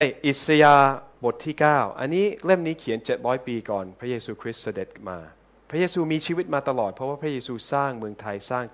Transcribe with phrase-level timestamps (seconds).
[0.00, 0.76] อิสยา
[1.24, 5.18] บทที่ 9 อันนี้เล่มนี้เขียน 700 ปีก่อน พระเยซูคริสต์เสด็จมา
[5.70, 8.64] พระเยซูมีชีวิตมาตลอด เพราะว่าพระเยซูสร้างเมืองไทยสร้าง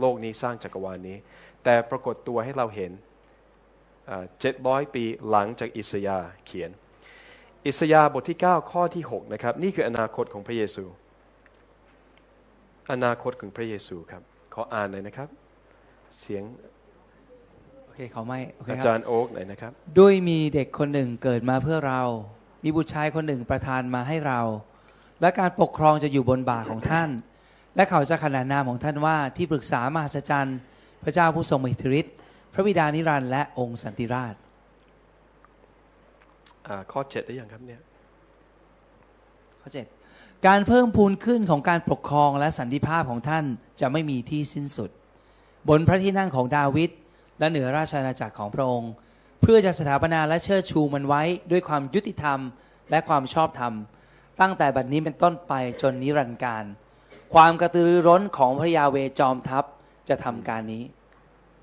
[0.00, 1.16] โลกนี้สร้างจักรวาลนี้
[1.64, 2.92] แต่ปรากฏตัวให้เราเห็น
[4.40, 6.70] เจ็ดร้อยปีหลังจากอิสยาเขียน
[7.66, 10.84] อิสยาบทที่ 9 ข้อที่ 6 นะครับ นี่คืออนาคตของพระเยซู
[12.92, 14.22] อนาคตของพระเยซูครับ
[14.54, 15.28] ขออ่านหน่อยนะครับ
[16.18, 16.42] เสียง
[17.98, 22.02] เคเขาไม่โอเคอาคจารับรย์โอ๊กหน่อยนะครับ ด้วยมีเด็กคนหนึ่งเกิดมาเพื่อเรา
[22.64, 24.40] มีบุตรชายคนหนึ่งประทานมาให้เรา
[25.20, 27.08] และการปกครองจะอยู่บนบ่าของท่าน
[27.76, 30.58] และเขาจะขนานนามของท่านว่าที่ปรึกษามหัศจรรย์
[31.04, 32.14] พระเจ้าผู้ทรงอิทธิฤทธิ์
[32.52, 34.34] พระบิดานิรันดร์และองค์สันติราช
[36.66, 37.80] อ่าข้อ7ได้ยังครับเนี่ย
[39.60, 39.68] ข้อ
[40.08, 43.44] 7การเพิ่มพูนขึ้นของการปกครองและสันติภาพของท่าน
[43.80, 44.90] จะไม่มีที่สิ้นสุด
[45.68, 46.90] บนพระที่นั่งของดาวิด
[47.38, 48.92] และเหนือราชอาณาจักรของพระองค์
[49.42, 52.38] เพื่อจะสถาปนาและเชิดชูมันไว้ด้วยความยุติธรรม
[52.90, 53.72] และความชอบธรรม
[54.40, 56.64] ตั้งแต่บัดนี้เป็นต้นไปจนนิรันดร์การ
[57.34, 59.64] ความกระตือรือร้นของพระยาเวจอมทัพ
[60.08, 60.82] จะทำการนี้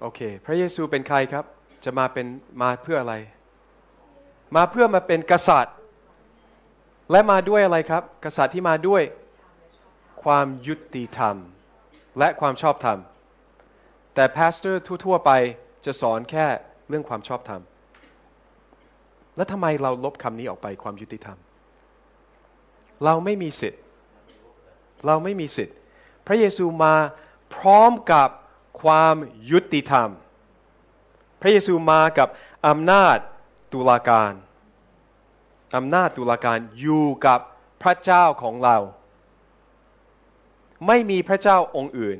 [0.02, 1.46] โอเค พระเยซูเป็นใครครับ
[1.84, 2.26] จะมาเป็น
[2.62, 3.16] มาเพื่ออะไร
[4.56, 5.76] มาเพื่อมาเป็นกษัตริย์
[7.12, 9.02] และมาด้วยอะไรครับ กษัตริย์ที่มาด้วย
[10.24, 11.36] ความยุติธรรม
[12.20, 13.00] และความชอบธรรม
[14.14, 15.32] แต่ pastor ทั่วๆไป
[15.86, 16.46] จะสอนแค่
[16.90, 17.62] เรื่องความชอบธรรม
[19.36, 21.38] แล้วทำไมเราลบคำนี้ออกไปความยุติธรรม
[23.04, 23.82] เราไม่มีสิทธิ์
[25.06, 25.76] เราไม่มีสิทธิ์
[26.28, 26.96] พระเยซูมา
[27.56, 28.30] พร้อมกับ
[28.82, 29.16] ความ
[29.52, 30.10] ยุติธรรม
[31.42, 32.30] พระเยซูมากับ
[32.68, 33.18] อำนาจ
[33.74, 34.34] ตุลาการ
[35.76, 37.40] อำนาจตุลาการอยู่กับ
[37.82, 38.78] พระเจ้าของเรา
[40.88, 42.18] ไม่มีพระเจ้าองค์อื่น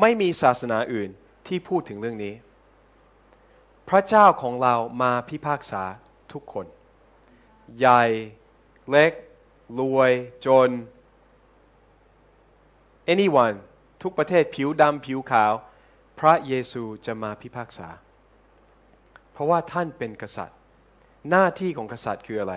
[0.00, 1.10] ไม่มีศาสนาอื่น
[1.46, 2.34] ที่พูดถึงเรื่องนี้
[3.88, 5.82] พระเจ้าของเรามาพิพากษา
[6.32, 6.66] ทุกคน
[7.78, 8.02] ใหญ่
[8.90, 9.12] เล็ก
[9.80, 10.12] รวย
[10.46, 10.70] จน
[13.12, 13.56] anyone
[14.02, 15.52] ทุกประเทศผิวดำผิวขาว
[16.20, 17.88] พระเยซูจะมาพิพากษา
[19.32, 20.58] เพราะว่าท่านเป็นกษัตริย์
[21.30, 22.54] หน้าที่ของกษัตริย์คืออะไร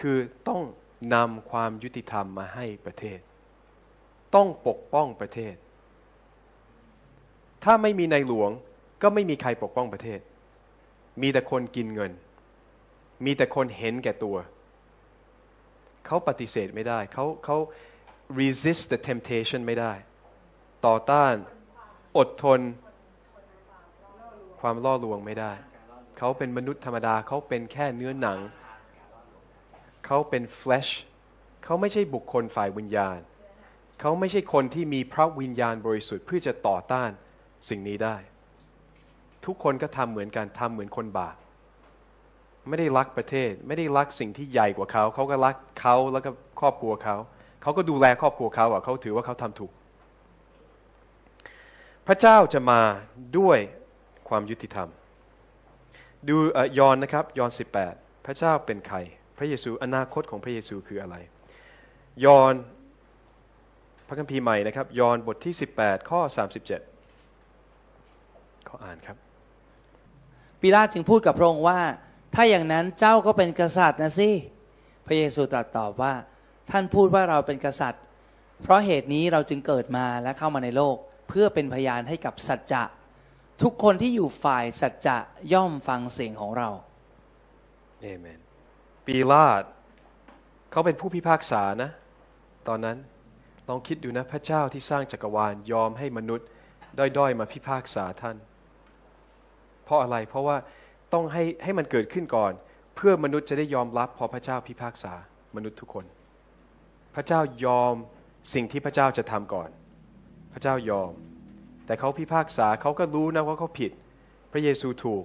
[0.00, 0.16] คือ
[0.48, 0.62] ต้อง
[1.14, 3.18] นำความยุติธรรมมาให้ประเทศ
[4.34, 5.54] ต้องปกป้องประเทศ
[7.64, 8.50] ถ้าไม่มีในหลวง
[9.02, 10.20] ก็ไม่มีใครปกป้องประเทศ
[11.22, 12.12] มีแต่คนกินเงิน
[13.24, 14.36] มีแต่คนเห็นแก่ตัว
[16.06, 17.56] เขาปฏิเสธไม่ได้ เขาเขา
[18.40, 19.92] resist the temptation ไม่ได้
[20.86, 21.34] ต่อต้าน
[22.18, 22.60] อดทน
[24.60, 25.52] ความล่อลวงไม่ได้
[26.18, 28.38] เขาเป็นมนุษย์ธรรมดา เขาเป็นแค่เนื้อหนัง
[30.06, 30.90] เขาเป็น flesh
[31.64, 33.18] เขาไม่ใช่บุคคลฝ่ายวิญญาณ
[34.00, 37.10] เขาไม่ใช่คนที่มีพระวิญญาณบริสุทธิ์เพื่อจะต่อต้าน
[37.68, 38.16] สิ่งนี้ได้
[39.46, 41.36] ทุกคนก็ทำเหมือนกันทำเหมือนคนบาป
[42.68, 47.16] ไม่ได้รักประเทศ ไม่ได้รักสิ่งที่ใหญ่กว่าเขา เขาก็รักเขาแล้วก็ครอบครัวเขา
[47.62, 49.72] เขาก็ดูแลครอบครัวเขาอะเขาถือว่าเขาทำถูก
[52.06, 52.80] พระเจ้าจะมา
[53.38, 53.58] ด้วย
[54.28, 54.88] ความยุติธรรม
[56.28, 56.36] ดู
[56.78, 57.50] ยอนนะครับยอน
[57.88, 58.96] 18 พระเจ้าเป็นใคร
[59.38, 61.16] พระเยซูอนาคตของพระเยซูคืออะไร
[62.24, 62.54] ยอน
[64.08, 66.20] พระคัมภีร์ใหม่นะครับ ยอนบทที่ 18 ข้อ
[67.24, 69.16] 37 ขออ่านครับ
[70.64, 71.80] ปิลาตจึงพูดกับพระองค์ว่า
[72.34, 74.30] ถ้าอย่างนั้นเจ้าก็เป็นกษัตริย์นะสิ
[75.06, 76.14] พระเยซูตรัสตอบว่า
[76.70, 78.02] ท่านพูดว่าเราเป็นกษัตริย์
[78.62, 80.96] เพราะเหตุนี้เราจึงเกิดมาและเข้ามาในโลก
[81.28, 82.82] เพื่อเป็นพยานให้กับสัจจะ
[83.62, 85.16] ทุกคนที่อยู่ฝ่ายสัจจะ
[85.52, 86.68] ย่อมฟังเสียงของเรา
[88.00, 88.40] เอเมน
[89.06, 89.62] ปีลาต
[90.70, 91.90] เขาเป็นผู้พิพากษานะ
[92.68, 92.96] ตอนนั้น
[93.68, 96.46] ลองคิดดูนะพระเจ้าที่สร้างจักรวาลยอมให้มนุษย์
[96.98, 98.38] ด้อยๆมาพิพากษาท่าน
[99.84, 100.56] เพราะอะไร เพราะว่า
[101.12, 102.52] ต้องให้ให้มันเกิดขึ้นก่อน
[102.96, 105.12] เพื่อมนุษย์จะได้ยอมรับพอพระเจ้าพิพากษา
[105.56, 106.04] มนุษย์ทุกคน
[107.14, 107.94] พระเจ้ายอม
[108.54, 109.68] สิ่งที่พระเจ้าจะทำก่อน
[110.52, 111.12] พระเจ้ายอม
[111.86, 113.92] แต่เขาพิพากษาเขาก็รู้นะว่าเขาผิด
[114.52, 115.24] พระเยซูถูก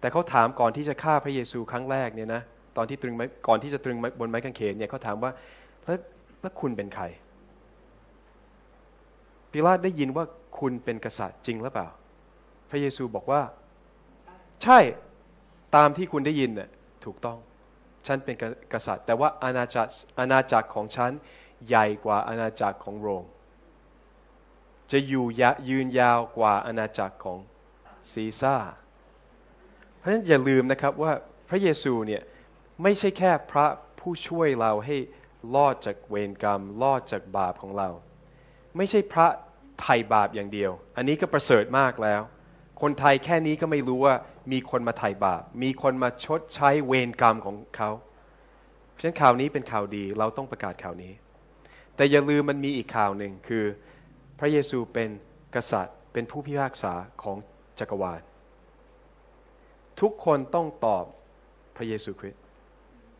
[0.00, 2.42] แต่เขาถามก่อนที่จะฆ่าพระเยซูครั้งแรกเนี่ยนะ
[2.76, 5.30] ตอนที่ตรึงไม้ก่อนที่จะตรึงบนไม้กางเขนเนี่ยเขาถามว่า
[5.84, 5.98] แล้ว
[6.40, 7.04] แล้วคุณเป็นใคร
[9.52, 10.24] ปิลาตได้ยินว่า
[10.58, 11.88] คุณเป็นกษัตริย์จริงหรือเปล่า
[12.70, 13.40] พระเยซูบอกว่า
[14.62, 14.78] ใช่
[15.76, 16.70] ตามที่คุณได้ยินน่ะ
[17.04, 17.38] ถูกต้อง
[18.06, 18.34] ฉันเป็น
[18.72, 21.10] กษัตริย์ แต่ว่าอาณาจักรอาณาจักรของฉัน
[21.66, 23.24] ใหญ่กว่าอาณาจักรของโรม
[24.92, 25.26] จะอยู่
[25.68, 27.38] ยืนยาวกว่าอาณาจักรของ
[28.12, 28.56] ซีซ่า
[29.96, 31.12] เพราะฉะนั้นอย่าลืมนะครับว่า
[31.48, 32.22] พระเยซูเนี่ย
[32.82, 33.66] ไม่ใช่แค่พระ
[34.00, 34.96] ผู้ช่วยเราให้
[35.54, 37.88] รอดจากเวรกรรมรอดจากบาปของเรา
[38.76, 39.26] ไม่ใช่พระ
[39.80, 42.22] ไถ่บาปอย่างเดียว อันนี้ก็ประเสริฐมากแล้ว
[42.80, 44.14] คนไทยแค่นี้ก็ไม่รู้ว่า
[44.52, 47.90] มีคนมาไถ่บาป มีคนมาชดใช้เวรกรรมของเขา
[48.90, 51.12] เพราะฉะนั้นข่าวนี้เป็นข่าวดีเราต้องประกาศข่าวนี้
[51.96, 53.64] แต่อย่าลืมมันมีอีกข่าวหนึ่งคือ
[54.38, 55.08] พระเยซูเป็น
[55.54, 56.92] กษัตริย์ เป็นผู้พิพากษา
[57.22, 57.36] ของ
[57.78, 58.20] จักรวาล
[60.00, 61.04] ทุกคนต้องตอบ
[61.76, 62.42] พระเยซูคริสต์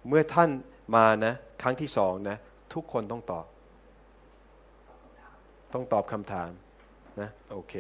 [0.09, 0.51] เมื่อท่าน
[0.97, 2.37] มานะครั้งที่สองนะ
[2.75, 3.47] ทุกคนต้องตอบ
[5.73, 6.51] ต้องตอบคำถาม
[7.21, 7.75] นะโอเค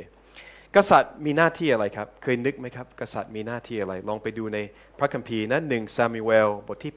[0.76, 4.58] กษัตริย์มีหน้าที่อะไรครับ เคยนึกไหมครับ กษัตริย์มีหน้าที่อะไร ลองไปดูใน
[4.99, 6.94] พระคัมภีร์นะหนึ่งซามูเอลบทที่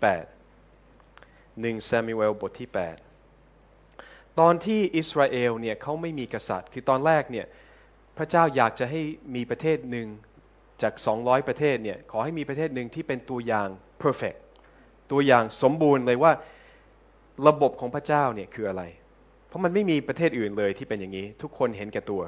[0.79, 2.69] 8หนึ่งซามูเอลบทที่
[3.53, 7.45] 8 ตอนที่อิสราเอลเนี่ยเขาไม่มีกษัตริย์ คือตอนแรกเนี่ย
[8.17, 9.01] พระเจ้าอยากจะให้
[9.35, 10.07] มีประเทศหนึ่ง
[10.81, 13.67] จาก 200 ประเทศเนี่ยขอให้มีประเทศหนึ่งที่เป็นตัวอย่าง
[14.01, 14.39] perfect
[15.11, 16.31] ตัวอย่างสมบูรณ์เลยว่า
[17.47, 18.83] ระบบของพระเจ้าเนี่ยคืออะไร
[19.47, 22.21] เพราะมันไม่มีประเทศอื่นเลยที่เป็นอย่างนี้ ทุกคนเห็นแก่ตัว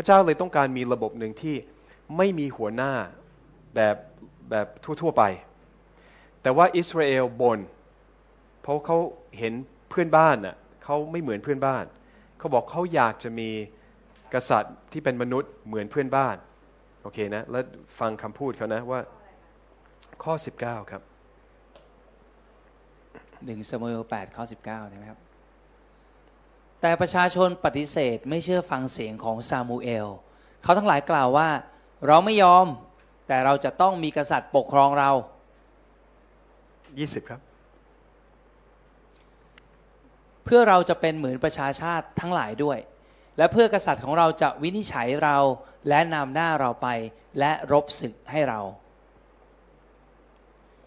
[0.00, 1.56] พระเจ้าเลยต้องการมีระบบหนึ่งที่
[2.16, 2.92] ไม่มีหัวหน้า
[3.74, 3.96] แบบ
[4.50, 5.22] แบบทั่ว ๆไป
[6.42, 7.58] แต่ว่าอิสราเอลบน
[8.62, 8.98] เพราะเขา
[9.38, 9.52] เห็น
[9.90, 11.84] เพื่อนบ้านน่ะเขาไม่เหมือนเพื่อนบ้าน
[12.38, 13.50] เขาบอกเขาอยากจะมี
[14.34, 16.36] กษัตริย์ที่เป็นมนุษย์เหมือนเพื่อนบ้าน
[17.02, 17.64] โอเคนะ แล้ว
[18.00, 19.00] ฟังคำพูดเขานะว่า
[20.22, 21.02] ข้อ 19 ครับ
[23.44, 25.20] หนึ่งสมุเอลแปดข้อสิบเก้าใช่ไหมครับ
[26.80, 30.08] แต่ประชาชนปฏิเสธไม่เชื่อฟังเสียงของซามูเอล
[30.62, 31.48] เขาทั้งหลายกล่าวว่า
[32.06, 32.66] เราไม่ยอม
[33.28, 35.10] แต่เราจะต้องมีกษัตริย์ปกครองเรา
[36.44, 37.40] 20 ครับ
[40.44, 42.78] เพื่อเราจะเป็นเหมือนประชาชาติทั้งหลายด้วย
[43.38, 45.36] และเพื่อกษัตริย์ของเราจะวินิจฉัยเรา
[45.88, 46.88] และนำหน้าเราไป
[47.38, 48.60] และรบศึกให้เรา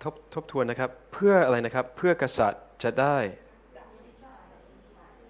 [0.04, 3.18] ทบทบทวนนะครับ เพื่ออะไรนะครับ เพื่อกษัตริย์จะได้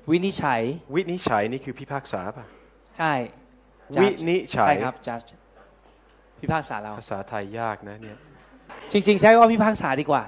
[0.10, 0.62] วินิจฉัย
[0.96, 2.46] วินิจฉัยนี่คือพิพากษาป่ะ
[2.98, 3.14] ใช่
[4.02, 5.22] วิ Judge นิจฉัย ใช่ครับจัด
[6.40, 8.18] พิพากษาเรา ภาษาไทยยากนะเนี่ย
[8.92, 10.24] จริง ๆ ใช้ว่าพิพากษาดีกว่า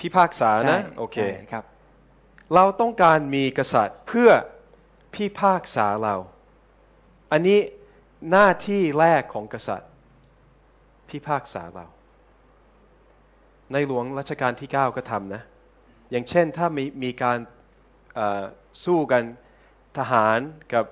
[0.00, 1.64] พิพากษานะใช่โอเคใช่ครับ
[2.54, 4.30] เราต้องการมีกษัตริย์เพื่อ
[5.14, 6.14] พิพากษาเรา
[7.32, 7.58] อันนี้
[8.30, 9.90] หน้าที่แรกของกษัตริย์
[11.08, 11.86] พิพากษาเรา
[13.72, 15.42] ในหลวงรัชกาลที่ 9 ก็ทำนะ
[16.10, 17.59] อย่างเช่นถ้ามีมีการเอ่อ
[18.84, 19.22] สู้กัน
[19.98, 20.38] ทหาร
[20.74, 20.84] กับ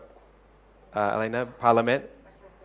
[0.93, 2.07] เอ่ออะไรนะพาร์ลเมนต์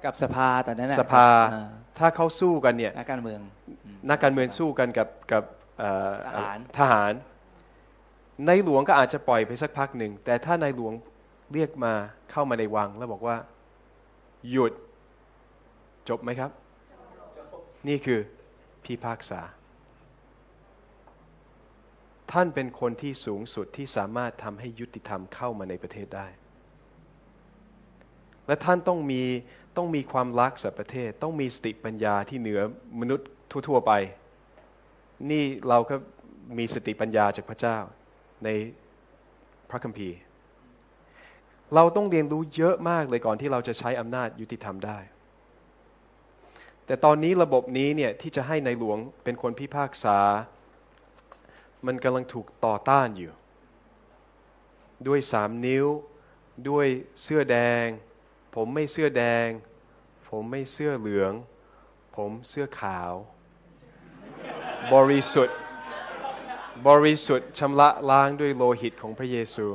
[0.06, 1.62] กับสภาตอนนั้นน่ะสภาอ่
[2.00, 3.42] ถ้าเขาสู้กันเนี่ยนักการเมือง
[4.10, 5.44] นักการเมืองสู้กันกับกับ
[5.80, 7.14] เอ่อทหารทหาร
[8.48, 10.94] ในหลวงก็อาจจะปล่อยไปสักพักหนึ่ง แต่ถ้าในหลวง
[11.54, 11.94] เรียกมา
[12.32, 13.38] เข้ามาในวังแล้วบอกว่า
[14.52, 14.74] หยุด
[16.10, 16.52] จบไหมครับ
[17.88, 18.20] นี่คือ
[18.84, 19.42] พิพากษา
[22.34, 26.28] ท่านเป็นคนที่สูงสุดที่สามารถทำให้ยุติธรรมเข้ามาในประเทศได้
[28.48, 29.22] และท่านต้องมี
[29.78, 32.62] ต้องมีความรักสัประเทศ ต้องมีสติปัญญาที่เหนือ
[33.00, 33.28] มนุษย์
[33.68, 33.92] ทั่วๆไป
[35.32, 35.96] นี่เราก็
[36.58, 37.78] มีสติปัญญาจากพระเจ้า
[38.44, 38.50] ใน
[39.70, 40.18] พระคัมภีร์
[41.76, 45.00] เราต้องเรียนรู้เยอะมากเลยก่อนที่เราจะใช้อำนาจยุติธรรมได้
[46.86, 50.18] แต่ตอนนี้ระบบนี้เนี่ยที่จะให้ในหลวงเป็นคนพิพากษา
[51.86, 53.32] มันกำลังถูกต่อต้านอยู่
[55.08, 55.86] ด้วยสามนิ้ว
[56.70, 56.88] ด้วย
[57.22, 57.86] เสื้อแดง
[58.56, 59.48] ผมไม่เสื้อแดง
[60.30, 61.34] ผมไม่เสื้อเหลือง
[62.16, 63.14] ผมเสื้อขาว
[64.94, 65.58] บริสุทธิ์
[66.88, 69.68] บริสุทธิ์ชำระล้างด้วยโลหิตของพระเยซู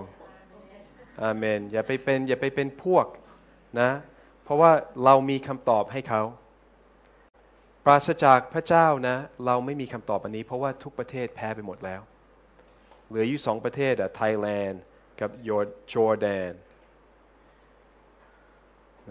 [1.23, 3.07] อาเมนอย่าไปเป็นอย่าไปเป็นพวก
[3.81, 3.91] นะ
[4.45, 4.71] เพราะว่า
[5.05, 6.23] เรามีคำตอบให้เขา
[7.89, 9.17] ราศจากพระเจ้านะ
[9.47, 12.01] เราไม่มีคำตอบอันนี้ เพราะว่าทุกประเทศแพ้ไปหมดแล้ว
[13.09, 14.83] เหลืออยู่สองประเทศอะไทยแลนด์
[15.21, 15.31] กับ
[15.93, 16.53] จอร์แดน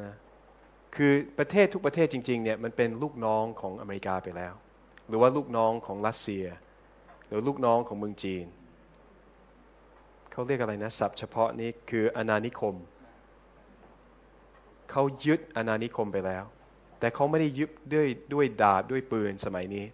[0.01, 0.13] นะ
[0.95, 4.53] คือประเทศทุกประเทศจริงๆเนี่ยมันเป็นลูกน้องของอเมริกาไปแล้ว
[5.07, 6.45] หรือว่าลูกน้องของรัสเซีย
[7.27, 8.45] หรือลูกน้องของเมืองจีน
[10.31, 12.75] เขาเรียกอะไรนะศัพท์เฉพาะนี้คืออาณานิคม
[14.91, 16.43] เขายึดอาณานิคมไปแล้ว
[16.99, 19.85] แต่เขาไม่ได้ยึดด้วยด้วยดาบด้วยปืนสมัยนี้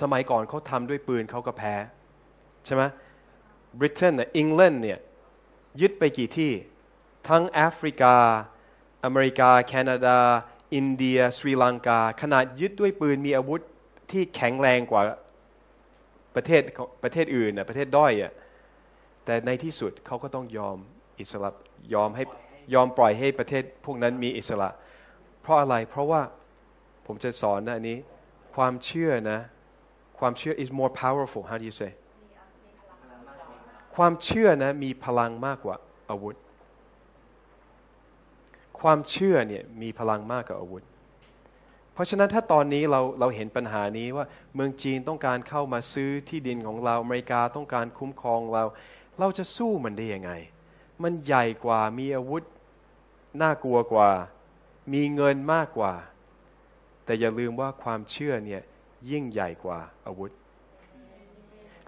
[0.00, 1.74] สมัยก่อนเขาทำด้วยปืนเขาก็แพ้
[2.66, 2.82] ใช่ไหม
[3.78, 4.98] บริเตนเนี่ยอังกฤษเนี่ย
[5.80, 6.52] ยึดไปกี่ที่
[7.28, 8.16] ทั้งแอฟริกา
[9.04, 10.18] อเมริกา แคนาดา
[10.74, 13.60] อินเดียสรีลังกา ขนาดยึดด้วยปืนมีอาวุธ
[14.10, 15.02] ที่แข็งแรงกว่า
[16.34, 16.62] ประเทศ
[17.02, 18.32] ประเทศอื่นนะประเทศด้อยอะ
[19.24, 20.76] แต่ในที่สุดเขาก็ต้องยอม
[21.20, 21.50] อิสระ
[21.94, 22.24] ยอมให้
[22.74, 24.68] ยอมปล่อยให้ประเทศพวกนั้นมีอิสระ
[25.42, 26.22] เพราะอะไร เพราะว่า
[27.06, 27.98] ผมจะสอนนะอันนี้
[28.54, 29.40] ความเชื่อนะ
[30.18, 31.92] ความเชื่อ is more powerful how do you say
[33.96, 35.76] ความเชื่อนะมีพลังมากกว่า
[36.10, 36.36] อาวุธ
[38.80, 40.84] ความเชื่อเนี่ยมีพลังมากกว่าอาวุธ
[41.92, 48.64] เพราะฉะนั้นถ้าตอนนี้เราเราเห็นปัญหานี้ว่าเมืองจีนต้องการเข้ามาซื้อที่ดินของเราอเมริกาต้องการคุ้มครองเรา
[49.18, 50.32] เราจะสู้มันได้ยังไง
[51.02, 52.42] มันใหญ่กว่ามีอาวุธ
[53.42, 54.10] น่ากลัวกว่า
[54.92, 55.94] มีเงินมากกว่า
[57.04, 58.62] แต่อย่าลืมว่าความเชื่อเนี่ย
[59.10, 60.32] ยิ่งใหญ่กว่าอาวุธ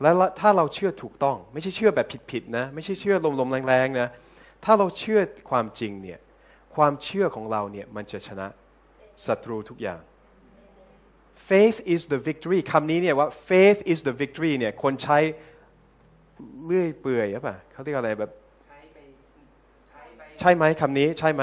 [0.02, 0.10] และ
[0.40, 4.08] ถ้าเราเชื่อถูกต้อง ไม่ใช่เชื่อแบบผิดๆนะ ไม่ใช่เชื่อลมๆแรงๆนะ
[4.64, 5.20] ถ้าเราเชื่อ
[5.50, 6.18] ความจริงเนี่ย
[6.76, 8.46] ความเชื่อของเราเนี่ยมันจะชนะ
[9.26, 10.00] ศัตรูทุกอย่าง
[11.48, 15.18] faith is the victory คำนี้เนี่ยว่า faith is the victory เนี่ยคนใช้
[16.64, 18.30] เลื่อยเปื่อยหรือเปล่าเขาเรียกอะไรแบบ
[20.40, 21.42] ใช่ไหมคำนี้ใช่ไหม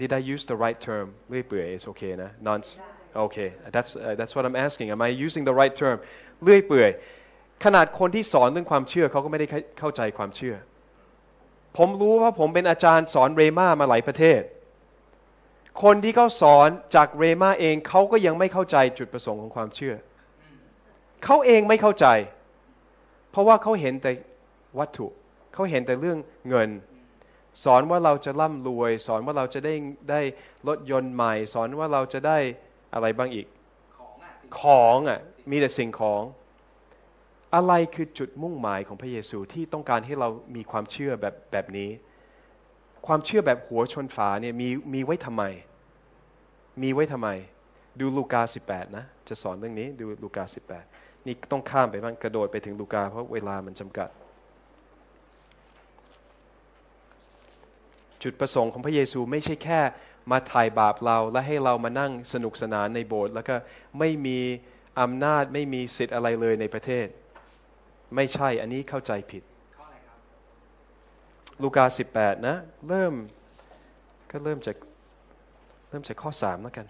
[0.00, 2.60] Did I use the right term เลื่อยเปื่อย is okay นะ non
[3.26, 5.96] okay that's uh, that's what I'm asking am I using the right term
[6.42, 6.90] เลื่อยเปื่อย
[7.64, 9.46] ขนาดคนที่สอนเรื่องความเชื่อเขาก็ไม่ได้
[9.78, 10.56] เข้าใจความเชื่อ
[11.76, 14.40] ผมรู้ว่าผมเป็นอาจารย์สอนเรมามาหลายประเทศ
[15.82, 19.94] คนที่เขาสอนจากเรมาเองเขาก็ยังไม่เข้าใจจุดประสงค์ของความเชื่อ
[21.24, 22.06] เขาเองไม่เข้าใจ
[23.30, 24.12] เพราะว่าเขาเห็นแต่
[24.78, 25.06] วัตถุ
[25.54, 26.68] เขาเห็นแต่เรื่องเงิน
[27.64, 29.74] สอนว่าเราจะร่ำรวย สอนว่าเราจะได้
[30.10, 30.20] ได้
[30.68, 32.38] รถยนต์ใหม่ สอนว่าเราจะได้
[32.94, 33.46] อะไรบ้างอีก
[34.60, 35.20] ของอะ
[35.50, 36.22] มีแต่สิ่งของ
[37.54, 41.90] อะไรคือจุดมุ่งหมายของพระเยซูที่ต้องการให้เรามีความเชื่อแบบแบบนี้
[43.06, 45.44] ความเชื่อแบบหัวชนฝาเนี่ยมีมีไว้ทำไม
[46.82, 47.28] มีไว้ทำไม
[48.00, 50.44] ดูลูกา 18 นะ จะสอนเรื่องนี้ดูลูกา
[50.84, 54.08] 18 นี่ต้องข้ามไปบ้างกระโดดไปถึงลูกาเพราะเวลามันจำกัด
[58.26, 59.80] จุดประสงค์ของพระเยซูไม่ใช่แค่
[60.30, 63.54] มาถ่ายบาปเราและให้เรามานั่งสนุกสนานในโบสถ์แล้วก็
[63.98, 64.38] ไม่มี
[65.00, 67.06] อำนาจไม่มีสิทธิ์อะไรเลยในประเทศ
[68.14, 69.42] ไม่ใช่อันนี้เข้าใจผิด
[71.62, 71.84] ลูกา
[72.16, 72.56] 18 นะ
[72.88, 73.14] เริ่ม
[74.30, 74.76] ก็เริ่มจาก
[75.88, 76.86] เริ่มจากข้อ 3 แล้วกัน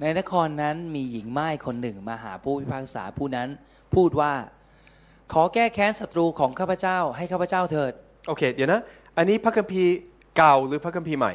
[0.00, 3.48] ในนครนั้นมีหญิงไม้คนหนึ่งมาหาผู้พิพากษาผู้นั้น
[3.94, 4.32] พูดว่า
[5.32, 7.92] ขอแก้แค้นศัตรูของข้าพเจ้าให้ข้าพเจ้าเถิด
[8.26, 8.80] โอเค เดี๋ยวนะ
[9.16, 9.94] อันนี้พระคัมภีร์
[10.36, 11.32] เก่าหรือพระคัมภีร์ใหม่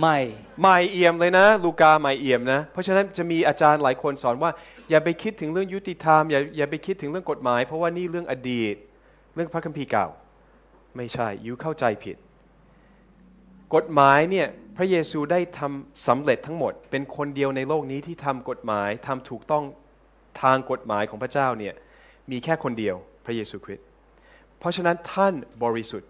[0.00, 0.18] ไม่
[0.60, 4.50] ใหม่เอี่ยมเลยนะ ลูกาใหม่เอี่ยมนะ เพราะฉะนั้นจะมีอาจารย์หลายคนสอนว่า
[4.90, 8.74] อย่าไปคิดถึงเรื่องยุติธรรม อย่าอย่าไปคิดถึงเรื่องกฎหมาย เพราะว่านี่เรื่องอดีต
[9.34, 10.08] เรื่องพระคัมภีร์เก่า
[10.96, 12.16] ไม่ใช่ยูเข้าใจผิด
[13.74, 14.46] กฎหมายเนี่ย
[14.76, 19.64] พระเยซูได้ทำสำเร็จทั้งหมด เป็นคนเดียวในโลกนี้ที่ทำกฎหมายทำถูกต้อง
[20.42, 21.74] ทางกฎหมายของพระเจ้าเนี่ย
[22.30, 22.96] มีแค่คนเดียว
[23.26, 23.86] พระเยซูคริสต์
[24.58, 25.34] เพราะฉะนั้นท่าน
[25.64, 26.08] บริสุทธิ์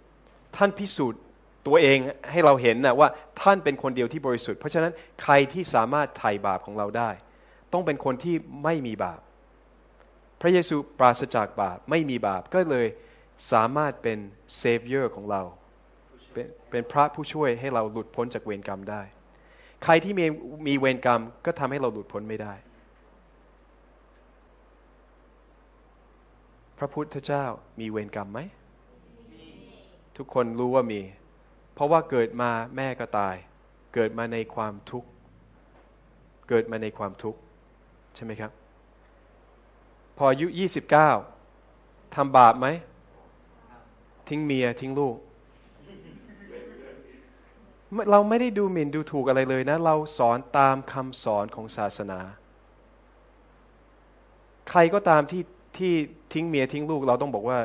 [0.56, 1.20] ท่านพิสูจน์
[1.66, 1.98] ตัวเอง
[2.30, 3.08] ให้เราเห็นนะว่า
[3.42, 7.10] ท่านเป็นคนเดียวที่บริสุทธิ์ เพราะฉะนั้นใครที่สามารถไถ่บาปของเราได้
[7.72, 9.20] ต้องเป็นคนที่ไม่มีบาป
[10.40, 12.86] พระเยซูปราศจากบาปไม่มีบาปก็เลย
[13.52, 14.18] สามารถเป็น
[14.56, 15.42] savior ของเรา
[16.32, 19.02] เป็นเป็นพระผู้ช่วยให้เราหลุดพ้นจากเวรกรรมได้
[19.84, 20.26] ใครที่มี
[20.68, 22.54] มีเวรกรรมก็ทำให้เราหลุดพ้นไม่ได้
[26.78, 27.44] พระพุทธเจ้า
[27.80, 28.40] มีเวรกรรมไหม
[30.16, 31.00] ทุกคนรู้ว่ามี
[31.74, 33.34] เพราะว่าเกิดมาแม่ก็ตาย
[33.94, 35.08] เกิดมาในความทุกข์
[36.48, 37.38] เกิดมาในความทุกข์
[38.14, 38.50] ใช่ไหมครับ
[40.16, 40.46] พออายุ
[41.30, 42.66] 29ทำบาปไหม
[44.28, 45.16] ทิ้งเมียทิ้งลูก
[48.10, 52.20] เราไม่ได้ดูหมิ่นดูถูกอะไรเลยนะ เราสอนตามคำสอนของศาสนา
[54.70, 55.42] ใครก็ตามที่
[55.78, 55.94] ที่
[56.32, 57.58] ทิ้งเมียทิ้งลูกเราต้องบอกว่า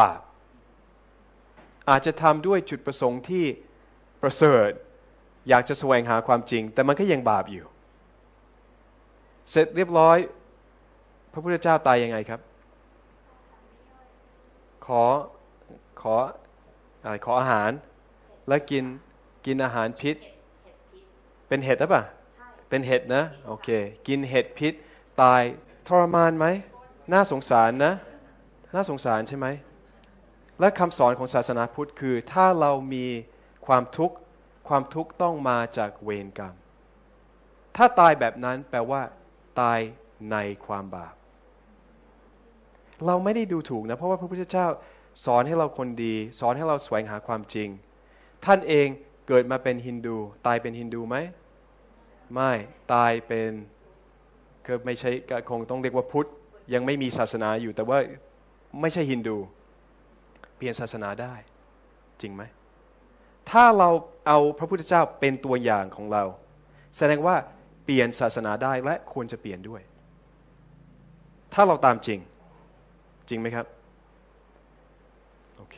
[0.00, 0.20] บาป
[1.90, 3.44] อาจจะทำด้วยจุดประสงค์ที่
[4.22, 4.70] ประเสริฐ
[5.48, 7.64] อยากจะแสวงหาความจริง แต่มันก็ยังบาปอยู่
[9.50, 10.18] เสร็จเรียบร้อย
[11.32, 12.40] พระพุทธเจ้าตายยังไงครับ
[14.86, 15.02] ขอ
[16.00, 16.14] ขอ
[17.02, 17.70] อะไรขออาหาร
[18.48, 18.84] แล้วกิน
[19.46, 20.16] กินอาหารพิษ
[21.48, 22.04] เป็นเห็ดหรือเปล่า
[22.68, 23.68] เป็นเห็ดนะ โอเค
[24.08, 24.72] กินเห็ดพิษ
[25.22, 25.42] ตาย
[25.88, 26.46] ทรมานไหม
[27.12, 27.92] น่าสงสารนะ
[28.74, 29.46] น่าสงสารใช่ไหม
[30.60, 33.06] และคำสอนของศาสนาพุทธคือ ถ้าเรามี
[33.66, 34.16] ความทุกข์
[34.68, 36.54] ความทุกข์ต้องมาจากเวรกรรม
[37.76, 39.02] ถ้าตายแบบนั้นแปลว่า
[39.60, 39.80] ตาย
[40.32, 40.36] ใน
[40.66, 41.14] ความบาป
[43.06, 44.66] เราไม่ได้ดูถูกนะ เพราะว่าพระพุทธเจ้า
[45.24, 47.68] สอนให้เราคนดี สอนให้เราแสวงหาความจริง
[48.44, 48.88] ท่านเอง
[49.28, 51.16] เกิดมาเป็นฮินดู ตายเป็นฮินดูไหม
[52.34, 52.52] ไม่
[52.94, 53.52] ตายเป็น
[54.66, 55.10] ก็ไม่ใช่
[55.50, 56.28] คงต้องเรียกว่าพุทธ
[56.74, 57.98] ยังไม่มีศาสนาอยู่ แต่ว่า
[58.80, 59.36] ไม่ใช่ฮินดู
[60.56, 61.34] เปลี่ยนศาสนาได้
[62.20, 62.42] จริงไหม
[63.50, 63.90] ถ้าเรา
[64.26, 66.24] เอาพระพุทธเจ้าเป็นตัวอย่างของเรา
[66.96, 67.36] แสดงว่า
[67.84, 69.82] เปลี่ยนศาสนาได้และควรจะเปลี่ยนด้วย
[71.54, 72.18] ถ้าเราตามจริง
[73.28, 73.66] จริงไหมครับ
[75.56, 75.76] โอเค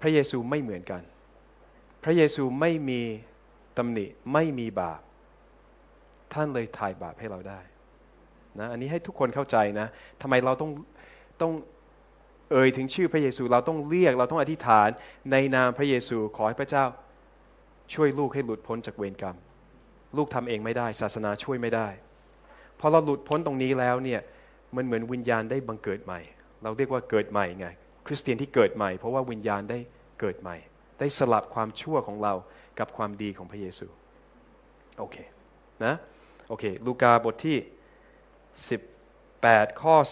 [0.00, 1.02] พระเยซูไม่เหมือนกัน
[2.04, 3.00] พระเยซูไม่มี
[3.76, 5.00] ตำหนิไม่มีบาป
[6.32, 7.60] ท่านเลยถ่ายบาปให้เราได้
[8.58, 9.86] นะอันนี้ให้ทุกคนเข้าใจนะ
[10.22, 10.70] ทำไมเราต้อง
[11.40, 11.52] ต้อง
[12.52, 14.88] เอ่ยถึงชื่อพระเยซูเราต้องเรียกเราต้องอธิษฐาน
[15.32, 16.84] ในนามพระเยซูขอให้พระเจ้า
[17.94, 19.36] ช่วยลูกให้หลุดพ้นจากเวรกรรม
[20.16, 21.88] ลูกทำเองไม่ได้ ศาสนาช่วยไม่ได้
[22.80, 24.20] พอเราหลุดพ้นตรงนี้แล้วเนี่ย
[24.76, 26.20] มันเหมือนวิญญาณได้บังเกิดใหม่
[26.62, 27.66] เราเรียกว่าเกิดใหม่ไง
[28.06, 29.78] คริสเตียนที่เกิดใหม่ เพราะว่าวิญญาณได้
[30.20, 30.56] เกิดใหม่
[30.98, 32.34] ได้สลับความชั่วของเรา
[32.78, 33.86] กับความดีของพระเยซู
[34.98, 35.16] โอเค
[35.84, 35.94] นะ
[36.48, 37.56] โอเค ลูกาบทที่
[38.56, 40.06] 18 ข้อ 3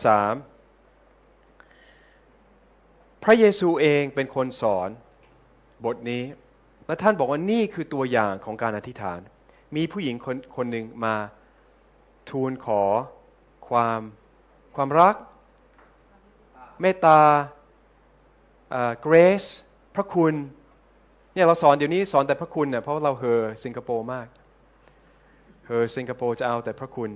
[3.25, 4.89] พระเยซูเองเป็นคนสอน
[5.85, 6.23] บทนี้
[6.87, 9.21] และท่านบอกว่านี่คือตัวอย่างของการอธิษฐาน
[9.77, 11.17] มีผู้หญิงคนคนหนึ่งมา
[12.31, 12.83] ทูลขอ
[13.69, 14.01] ความ
[14.77, 15.15] ความรัก
[16.81, 17.21] เมตตา
[19.01, 19.45] เกรซ
[19.95, 20.35] พระคุณ
[21.35, 24.27] เนี่ยเราสอนเดี๋ยวนี้สอนแต่พระคุณเน่ยเพราะเราเฮอสิงคโปร์มาก
[25.67, 27.11] เฮอสิงคโปร์จะเอาแต่พระคุณ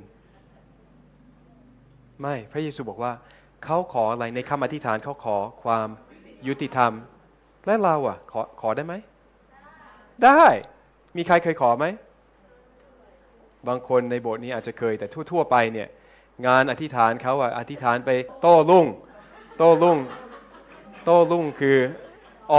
[2.20, 3.12] ไม่พระเยซูบอกว่า
[3.64, 5.88] เขาขออะไรในคำอธิษฐานเขาขอความ
[6.48, 6.92] ยุติธรรม
[7.66, 8.94] และเราอะ ขอขอได้ไหม
[10.24, 10.44] ได้
[11.16, 11.86] มีใครเคยขอไหม
[13.68, 15.88] บางคนในโบสถ์นี้อาจจะเคยแต่ทั่ว ๆ ไปเนี่ย
[16.46, 18.86] งานอธิษฐานเขาอะอธิษฐานไปโต้รุ่ง
[19.58, 19.98] โต้รุ่ง
[21.04, 21.78] โต้รุ่งคือ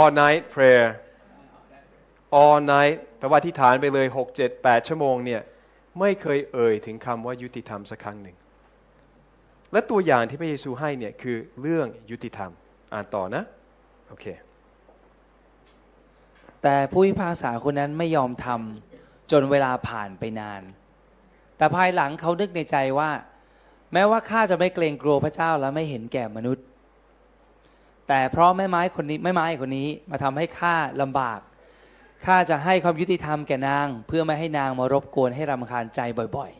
[0.00, 0.86] all night prayer
[2.42, 5.42] all night แปลว่าอธิษฐานไปเลย 6 7 8 ชั่วโมงเนี่ย
[6.00, 8.36] ไม่เคยเอ่ยถึงคำว่ายุติธรรมสักครั้งหนึ่ง
[9.74, 12.50] และตัวอย่างที่พระเยซูให้เนี่ยคือเรื่องยุติธรรม
[12.92, 13.42] อ่านต่อนะ
[14.08, 14.26] โอเค
[16.62, 20.62] แต่ผู้พิพากษาคนนั้นไม่ยอมทำจนเวลาผ่านไปนาน
[21.56, 23.10] แต่ภายหลังเขานึกในใจว่า
[23.92, 26.64] แม้ว่าข้าจะไม่เกรงกลัวพระเจ้าและไม่เห็นแก่มนุษย์
[28.08, 31.40] แต่เพราะแม่ไม้คนนี้แม่ไม้คนนี้มาทำให้ข้าลำบาก
[32.26, 36.00] ข้าจะให้ความยุติธรรมแก่นาง เพื่อไม่ให้นางมารบกวนให้รำคาญใจ
[36.36, 36.52] บ่อย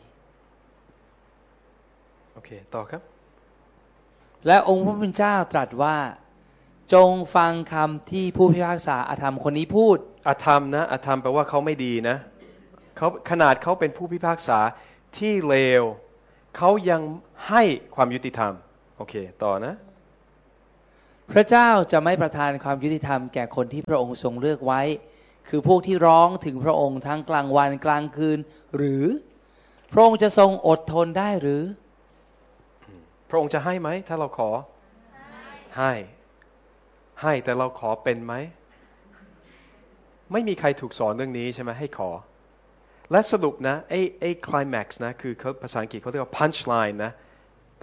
[2.35, 5.97] โอเค ต่อครับๆและองค์พระผู้เป็นเจ้าตรัสว่า
[6.93, 12.17] จงฟังคำที่ผู้พิพากษาอาธรรมคนนี้พูด อาธรรมนะอาธรรมแปลว่าเขาไม่ดีนะ
[12.97, 14.59] เขาขนาดเขาเป็นผู้พิพากษา
[15.17, 15.83] ที่เลว
[16.57, 17.01] เขายัง
[17.49, 17.63] ให้
[17.95, 18.51] ความยุติธรรม
[18.97, 19.73] โอเค ต่อนะ
[21.33, 24.81] พระเจ้าจะไม่ประทานความยุติธรรมแก่คนที่พระองค์ทรงเลือกไว้
[25.49, 28.39] คือพวกที่ร้องถึงพระองค์ทั้งกลางวันกลางคืน
[28.77, 29.03] หรือ
[29.91, 31.84] พระองค์จะทรงอดทนได้หรือพ
[33.35, 34.49] ระองค์จะให้ไหม ถ้าเราขอ
[35.77, 35.93] ให้
[37.21, 38.33] ให้แต่เราขอเป็นไหม
[40.31, 42.09] ไม่มีใครถูกสอนเรื่องนี้ใช่ไหมให้ขอ
[43.11, 47.11] และสรุปนะไอ้ไอ้ climax นะ คือเขาภาษาอังกฤษเขาเรียกว่า punchline นะ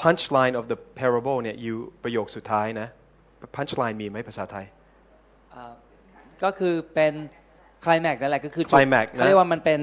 [0.02, 2.88] punchline of the parable เนี่ยอยู่ประโยคสุดท้ายนะ
[3.56, 4.66] punchline มีไหมภาษาไทย
[5.54, 5.72] อ่า
[6.42, 7.12] ก็คือเป็น
[7.84, 9.80] คลแม็กนั่นแหละก็คือจุด climax นะเขาเรียกว่ามันเป็น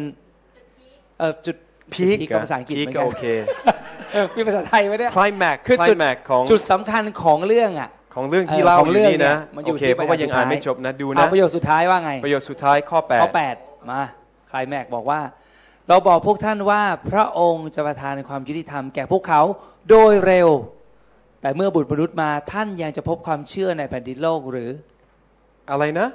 [1.20, 1.58] เออจุด
[1.94, 3.89] พีคจุดกับภาษาอังกฤษพีคเหมือนก็กันโอเคเออ
[4.38, 14.02] มีภาษาไทยไหมเนี่ย climax คือจุด climax ของจุดสำคัญของเรื่องอะ ของเรื่องที่เออเล่าของอเรื่ยู่องนี่เนี่นะยมันอยู่โอเคที่เพราะว่ายังประโยคอ่านไม่สุจดบท้ายนะดูเอานะ ประโยคสุดท้ายว่าไง ประโยคสุดท้ายข้อข้อ8มา
[14.52, 15.22] คลายแม็กบอกว่า
[15.90, 19.42] เราบอกพวกท่านว่าพระองค์จะประทานความยุติธรรมแก่พวกเขา
[19.90, 20.50] โดยเร็ว
[21.42, 24.70] แต่เมื่อบุตรมนุษย์มาท่านยังจะพบความเชื่อในแผ่นดินโลกหรือ
[25.20, 26.08] 8อะไรนะ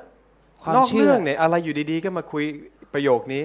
[0.63, 2.45] ความนอกเชื่เรื่อองเนี่ยอะไรอยู่ดีๆ ก็มาคุย
[2.95, 3.45] ประโยคนี้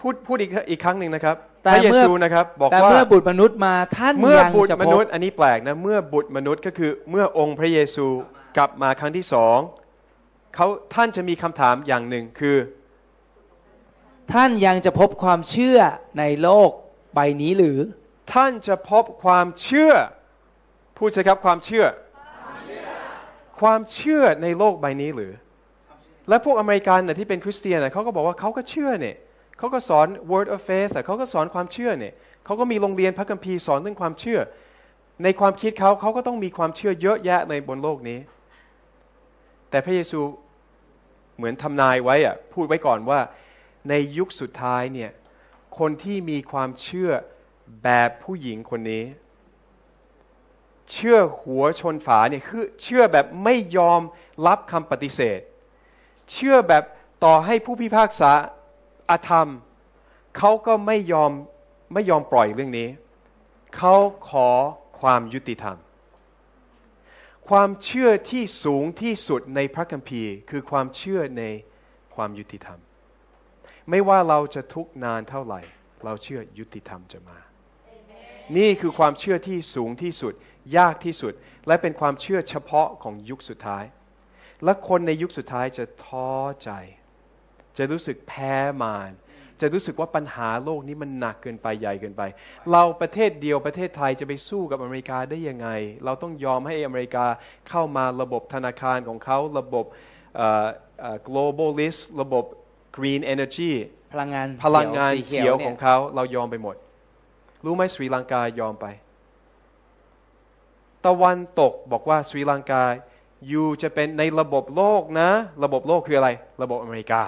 [0.00, 1.36] พูดพูดอีกอีกครั้งหนึ่งนะครับ
[1.68, 8.06] แต่พระเยเมื่อซูนะครับบอกแต่ว่าเมื่อบุตรมนุษย์มาท่านเมื่อยังบุตรจะมพนุบษย์อันนี้แปลกนะเมื่อบุตรมนุษย์ก็คือเมื่อองค์พระเยซู
[8.56, 9.58] กลับมาครั้งที่สอง
[10.54, 12.56] เขาท่านจะมีคำถามอย่างหนึ่งคือ
[14.32, 15.78] ท่านยังจะพบความเชื่อ
[16.18, 16.70] ในโลก
[17.14, 17.78] ใบนี้หรือ
[18.34, 19.92] ท่านจะพบความเชื่อ
[20.96, 21.84] พูดสิครับความเชื่อ
[23.60, 25.32] ความเชื่อในโลกใบนี้หรือ
[26.28, 29.16] และพวกอเมริกันน่ะที่เป็นคริสเตียนน่ะเขาก็บอกว่าเขาก็เชื่อเนี่ย
[29.58, 34.40] เขาก็สอน word of faith แต่เขาก็สอนความเชื่อเนี่ยเขาก็มีโรงเรียนพระคัมภีร์สอนเรื่องความเชื่อ
[35.24, 38.18] ในความคิดเขาเขาก็ต้องมีความเชื่อเยอะแยะในบนโลกนี้
[39.70, 40.20] แต่พระเยซู
[41.36, 43.20] เหมือนทำนายไว้อะพูดไว้ก่อนว่า
[43.88, 45.10] ในยุคสุดท้ายเนี่ย
[45.78, 47.10] คนที่มีความเชื่อ
[47.84, 49.04] แบบผู้หญิงคนนี้
[50.92, 54.00] เชื่อหัวชนฝาเนี่ยคือเชื่อแบบไม่ยอม
[54.46, 55.40] รับคำปฏิเสธ
[56.32, 56.84] เชื่อแบบ
[57.24, 58.32] ต่อให้ผู้พิพากษา
[59.10, 59.48] อาธรรม
[60.36, 61.32] เขาก็ไม่ยอม
[61.94, 62.88] ไม่ยอมปล่อยเรื่องนี้
[63.76, 63.94] เขา
[64.28, 64.48] ขอ
[65.00, 65.76] ความยุติธรรม
[67.48, 71.42] ความเชื่อที่สูงที่สุดในพระคัมภีร์ คือความเชื่อใน
[72.14, 72.78] ความยุติธรรม
[73.90, 75.60] ไม่ว่าเราจะทุกข์นานเท่าไหร่
[76.04, 77.38] เราเชื่อยุติธรรมจะมา
[78.56, 80.32] นี่คือความเชื่อที่สูงที่สุด
[80.76, 81.32] ยากที่สุด
[81.66, 83.84] และเป็นความเชื่อเฉพาะของยุคสุดท้าย
[84.64, 86.30] และคนในยุคสุดท้ายจะท้อ
[86.62, 86.70] ใจ
[87.78, 89.12] จะรู้สึกแพ้มาร
[89.60, 92.22] จะรู้สึกว่าปัญหาโลกนี้มันหนักเกินไปใหญ่เกินไป
[92.72, 95.68] เราประเทศเดียวประเทศไทยจะไปสู้กับอเมริกาได้ยังไง
[96.04, 97.26] เราต้องยอมให้อเมริกา
[97.68, 99.84] เข้ามาระบบธนาคารของเขาระบบ
[100.36, 100.66] เอ่อ
[101.00, 102.44] เอ่อ globalist ระบบ
[102.96, 103.70] green energy
[104.12, 106.76] พลังงานพลังงานสีเขียวนี่ของเขาเรายอมไปหมด
[107.64, 108.86] รู้ไหมสรีลังกายอมไป
[111.06, 112.82] ตะวันตกบอกว่าสรีลังกา
[113.48, 115.30] อยู่จะเป็นในระบบโลกนะ
[115.64, 116.30] ระบบโลกคืออะไร
[116.62, 117.22] ระบบอเมริกา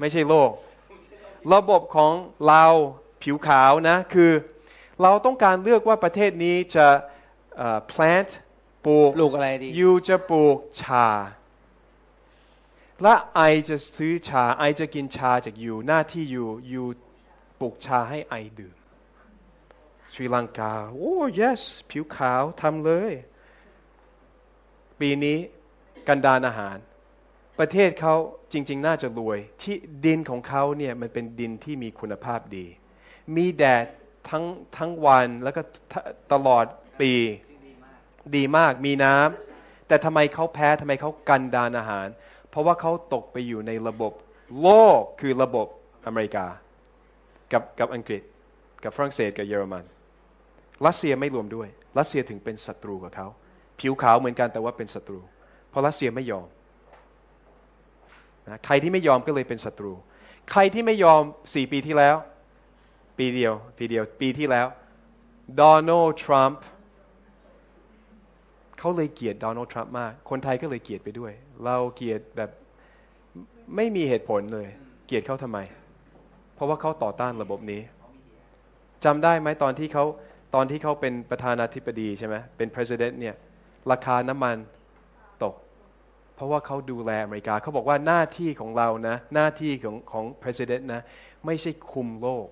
[0.00, 0.50] ไม่ใช่โลก
[1.54, 2.12] ระบบของ
[2.46, 2.64] เรา
[3.22, 4.32] ผิวขาวนะ คือ
[5.02, 6.86] เราต้องการเลือกว่าประเทศนี้จะ
[7.56, 8.30] เอ่อ plant
[8.86, 11.08] ปลูกปลูกอะไรดียูจะปลูกชา
[13.02, 16.84] และไอจะซื้อชา ไอจะกินชาจากยูหน้าที่ยูยู
[17.60, 18.76] ปลูกชาให้ไอดื่ม
[20.12, 23.12] สรีลังกา โอ้ yes ผิวขาวทำเลย
[25.00, 25.38] ปีนี้
[26.08, 26.76] กันดานอาหาร
[27.58, 28.14] ประเทศเขา
[28.52, 32.66] จริง ๆ น่าจะรวย ที่ดินของเขาเนี่ยมันเป็นดินที่มีคุณภาพดี
[33.36, 33.86] มีแดด
[34.30, 34.44] ทั้ง
[34.76, 35.62] ทั้งวันแล้วก็
[36.32, 36.64] ตลอด
[37.00, 37.12] ปี
[38.36, 42.06] ดีมากมีน้ำแต่ทำไมเขาแพ้ทำไมเขากันดานอาหาร
[42.50, 44.12] เพราะว่าเขาตกไปอยู่ในระบบ
[44.60, 44.68] โล
[44.98, 45.66] กคือระบบ
[46.06, 46.46] อเมริกา
[47.52, 48.22] กับกับอังกฤษ
[48.84, 49.84] กับฝรั่งเศสกับเยอรมัน
[50.86, 51.68] รัสเซียไม่รวมด้วย
[51.98, 53.28] รัสเซียถึงเป็นศัตรูกับเขา
[53.80, 55.20] ผิวขาวเหมือนกันแต่ว่าเป็นศัตรู
[55.70, 56.46] เพราะรัสเซียไม่ยอม
[58.48, 59.92] นะใครที่ไม่ยอมก็เลยเป็นศัตรู
[60.50, 61.22] ใครที่ไม่ยอม
[61.54, 62.16] สี่ปีที่แล้ว
[63.18, 64.66] ปีเดียว ปีเดียว ปีที่แล้ว
[65.56, 66.64] โดนัลด์ทรัมป์
[68.78, 71.32] เขาเลยเกลียดโดนัลด์ทรัมป์มาก คนไทยก็เลยเกลียดไปด้วย
[71.64, 72.50] เราเกลียดแบบ
[73.76, 74.68] ไม่มีเหตุผลเลย
[75.06, 75.58] เกลียดเขาทำไม
[76.54, 77.80] เพราะว่าเขาต่อต้านระบบนี้
[79.04, 80.04] จำได้ไหมตอนที่เขา
[80.54, 83.34] ตอนที่เขาเป็นประธานาธิบดีใช่ไหมเป็น president เนี่ย
[83.90, 84.56] ราคาน้ำมัน
[86.38, 91.02] เพราะว่าเขาดูแลอเมริกาเขาบอกว่าหน้าที่ของเรานะ หน้าที่ของของ president นะ
[91.46, 92.46] ไม่ใช่คุมโลก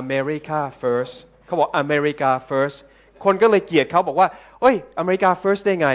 [0.00, 1.14] America first
[1.46, 2.76] เขาบอก America first
[3.24, 4.28] คนก็เลยเกลียดเขาบอกว่า
[4.60, 5.88] เอ้ยอเมริกา first ได้ไง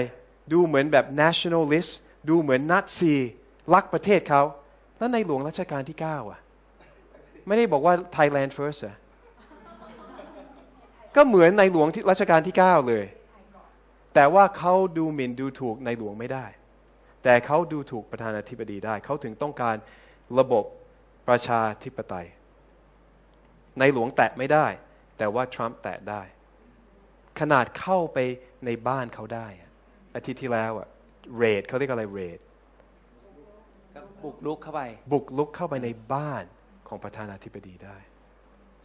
[0.53, 1.91] ดูเหมือนแบบ nationalist
[2.29, 3.13] ดูเหมือนนัตซี
[3.73, 4.41] รักประเทศเขา
[4.97, 6.39] แล้วในหลวงรัชกาลที่ 9 อะ
[7.47, 8.95] ไม่ได้บอกว่า Thailand first อะ
[11.15, 13.05] ก็เหมือนในหลวงที่รัชกาลที่ 9 เลย
[14.13, 16.45] แต่ว่าเขาดูหมิ่นดูถูกในหลวงไม่ได้
[17.23, 19.75] แต่เขาดูถูกประธานาธิบดีได้ เขาถึงต้องการ
[20.39, 20.65] ระบบ
[21.27, 22.27] ประชาธิปไตย
[23.79, 24.67] ในหลวงแตะไม่ได้
[25.17, 26.21] แต่ว่าทรัมป์แตะได้
[27.39, 28.17] ขนาดเข้าไป
[28.65, 29.71] ในบ้านเขาได้อะ
[30.15, 30.87] อาทิตย์ที่แล้วอะ
[31.37, 32.39] เรดเขาเรียกอะไรเรด
[33.95, 34.81] ก็บุกรุกเข้าไป
[35.11, 36.43] บุกลุกเข้าไปในบ้าน
[36.87, 37.97] ของประธานาธิบดีได้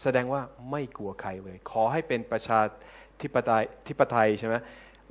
[0.03, 2.61] แสดงว่าไม่กลัวใครเลย ขอให้เป็นประชา
[3.23, 4.55] ธิปไตยธิปไตยใช่ไหม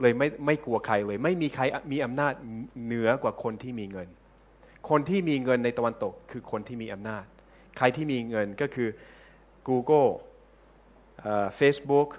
[0.01, 2.33] เลยไม่ไม่กลัวใครเลย ไม่มีใครมีอำนาจ
[2.85, 4.07] เหนือกว่าคนที่มีเงิน
[4.89, 7.25] คนที่มีเงินในตะวันตก คือคนที่มีอำนาจ
[7.77, 8.89] ใครที่มีเงินก็คือ
[9.67, 10.09] Google
[11.19, 12.09] เอ่อ Facebook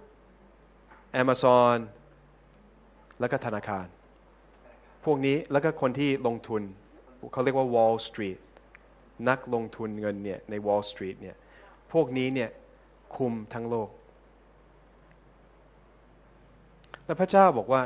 [1.23, 1.77] Amazon
[3.21, 3.87] แล้วก็ธนาคาร
[5.05, 6.63] พวกนี้แล้วก็คนที่ลงทุน
[7.33, 8.39] เขาเรียกว่า Wall Street
[9.29, 11.37] นักลงทุนเงินเนี่ยใน Wall Street เนี่ย
[11.93, 12.51] พวกนี้เนี่ย
[13.17, 13.89] คุมทั้งโลก
[17.09, 17.83] และพระเจ้าบอกว่า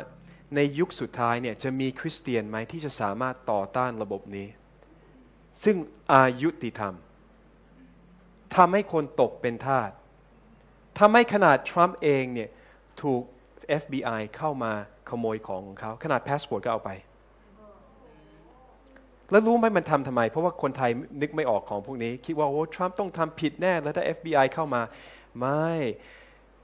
[0.57, 4.49] ในยุคสุดท้ายเนี่ยจะมีคริสเตียนไหมที่จะสามารถต่อต้านระบบนี้
[5.65, 5.77] ซึ่ง
[6.15, 6.95] อยุติธรรม
[8.57, 9.91] ทำให้คนตกเป็นทาส
[10.99, 12.51] ทำให้ขนาดทรัมป์เองเนี่ย
[13.03, 13.23] ถูก
[13.83, 14.73] FBI เข้ามา
[15.09, 16.91] ขโมยของของเขาขนาดพาสปอร์ตก็เอาไป
[19.31, 24.83] แล้วรู้ไหมมันทำทำไม เพราะว่าคนไทยนึกไม่ออกของพวกนี้ คิดว่าโอ้ทรัมป์ต้องทำผิดแน่แล้วถ้า FBI เข้ามา
[25.41, 25.71] ไม่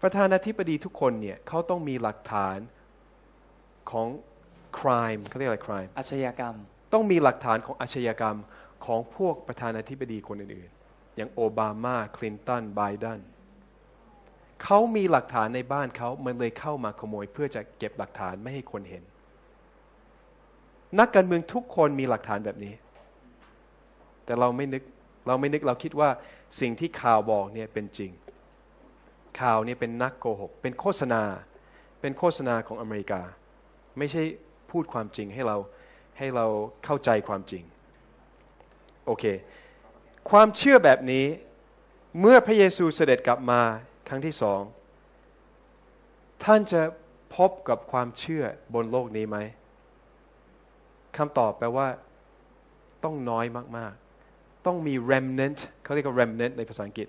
[0.02, 2.58] ประธานาธิบดีทุกคนเนี่ยเขาต้องมีหลักฐาน
[3.90, 4.08] ของ
[4.78, 6.54] crime เขาเรียกอะไร crime อาชญากรรม
[6.92, 8.36] ต้องมีหลักฐานของอาชญากรรม
[8.84, 13.20] ของพวกประธานาธิบดีคนอื่นๆ อย่างโอบามา คลินตัน ไบเดน
[14.62, 19.04] เขามีหลักฐานในบ้านเขามันเลยเข้ามาขโมย เพื่อจะเก็บหลักฐานไม่ให้คนเห็น
[20.98, 22.74] นักการเมืองทุกคนมีหลักฐานแบบนี้
[24.24, 24.82] แต่เราไม่นึก
[25.26, 26.10] เราไม่นึกเราคิดว่า
[26.60, 28.10] สิ่งที่ข่าวบอกเนี่ยเป็นจริง
[29.40, 31.22] ข่าวนี่เป็นนักโกหก เป็นโฆษณา
[32.00, 33.20] เป็นโฆษณาของอเมริกา
[33.98, 34.22] ไม่ใช่
[34.70, 35.56] พูดความจริงให้เรา
[36.18, 36.46] ให้เรา
[36.84, 37.62] เข้าใจความจริง
[39.06, 39.24] โอเค
[40.30, 41.26] ความเชื่อแบบนี้
[42.20, 43.60] เมื่อพระเยซูเสด็จกลับมา
[44.08, 44.60] ครั้งที่สอง
[46.44, 46.82] ท่านจะ
[47.36, 49.38] พบกับความเชื่อบนโลกนี้ไหม
[51.16, 51.88] คำตอบแปลว่า
[53.04, 53.46] ต้องน้อย
[53.76, 53.92] มาก
[54.30, 57.08] ๆ ต้องมี remnant เขาเรียกว่า remnant ในภาษาอังกฤษ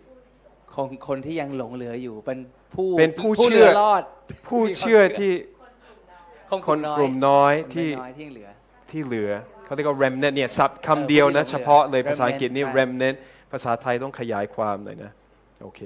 [0.76, 2.40] ของคนที่ยังหลงเหลืออยู่ เป็น
[2.76, 4.04] ผู้เป็นผู้เชื่อเหลือรอด
[4.48, 5.34] ผู้เชื่อที่
[6.50, 8.50] ของคนกลุ่มน้อยคนที่น้อยๆที่ยังเหลือ
[8.92, 9.32] ที่เหลือ
[9.66, 13.18] เขาเรียกว่า remnant เนี่ยศัพท์คำเดียวนะเออเฉพาะเลย remnant ภาษาอังกฤษนี่ใช่ remnant
[13.52, 15.12] ภาษาไทยต้องขยายความหน่อยนะ
[15.64, 15.82] โอเค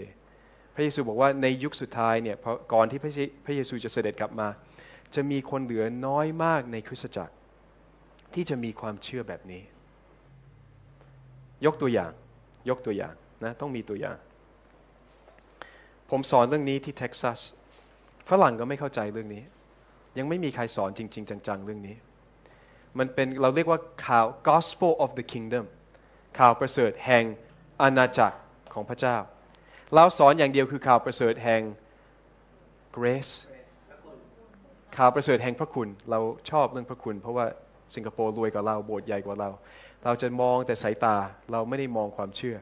[0.76, 4.48] พระเยซูบอกว่าในยุคสุดท้ายเนี่ยพอก่อนที่พระเยพระเยซูจะเสด็จกลับมา
[5.16, 7.34] จะมีคนเหลือน้อยมากในคริสตจักร
[8.34, 9.62] ที่จะมีความเชื่อแบบนี้
[11.66, 12.12] ยกตัวอย่าง
[12.70, 14.18] ยกตัวอย่างนะต้องมีตัวอย่าง
[16.10, 17.40] ผมสอนเรื่องนี้ที่เท็กซัส
[18.30, 19.44] ฝรั่งก็ไม่เข้าใจเรื่องนี้
[20.18, 21.96] ยังไม่มีใครสอนจริง ๆ จัง ๆ เรื่องนี้
[23.00, 25.66] มันเป็นเราเรียกว่าข่าว gospel of the kingdom
[26.40, 27.24] ข่าวประเสริฐแห่ง
[27.82, 28.38] อาณาจักร
[28.74, 29.18] ของพระเจ้า
[29.96, 31.62] เราสอนอย่างเดียวคือข่าวประเสริฐแห่ง
[32.98, 33.34] grace
[34.98, 37.46] ข่าวประเสริฐแห่งพระคุณ เราชอบเรื่องพระคุณ เพราะว่า
[37.96, 39.50] สิงคโปร์รวยกว่าเราโบสถ์ใหญ่กว่าเรา
[40.04, 41.16] เราจะมองแต่สายตา
[41.52, 42.58] เราไม่ได้มองความเชื่อ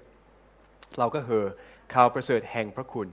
[1.00, 1.46] เราก็เหอ
[1.94, 3.08] ข่าวประเสริฐแห่งพระคุณ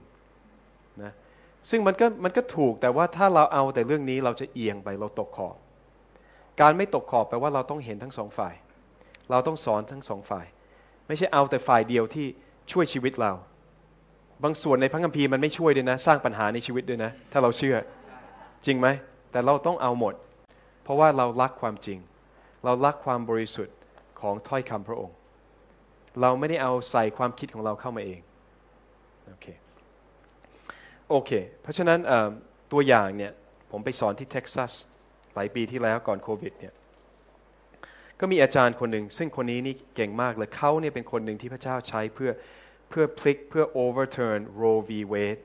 [1.69, 5.55] ซึ่งมันก็มันก็ถูกแต่ว่าถ้าเราเอาแต่เรื่องนี้เราจะเอียงไปเราตกขอบ
[6.61, 8.53] การไม่ตกขอบแปลว่าเราต้องเห็นทั้งสองฝ่าย
[9.31, 10.45] เราต้องสอนทั้งสองฝ่าย
[11.07, 12.27] ไม่ใช่เอาแต่ฝ่ายเดียวที่
[12.71, 13.31] ช่วยชีวิตเรา
[14.43, 17.75] บางส่วนในพระคัมภีร์มันไม่ช่วยด้วยนะ สร้างปัญหาในชีวิตด้วยนะ ถ้าเราเชื่อ
[18.65, 18.87] จริงไหม
[19.31, 20.13] แต่เราต้องเอาหมด
[20.83, 21.99] เพราะว่าเรารักความจริง
[22.65, 23.75] เรารักความบริสุทธิ์
[24.21, 25.15] ของถ้อยคำพระองค์
[26.21, 28.19] เราไม่ได้เอาใส่ความคิดของเราเข้ามาเอง
[29.27, 29.47] โอเค
[31.09, 31.99] โอเค เพราะฉะนั้น
[32.71, 33.31] ตัวอย่างเนี่ย
[33.71, 34.71] ผมไปสอนที่เท็กซัส
[35.35, 36.73] หลายปีที่แล้วก่อนโควิดเนี่ย
[38.19, 42.31] ก็มีอาจารย์คนหนึ่ง ซึ่งคนนี้นี่เก่งมากเลยเขาเนี่ยเป็นคนหนึ่งที่พระเจ้าใช้เพื่อ
[42.89, 45.41] เพื่อพลิกเพื่อ overturn Roe v Wade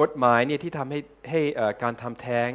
[0.00, 1.40] กฎหมายเนี่ยที่ทำให้ให้
[1.82, 2.50] การทำแท้ง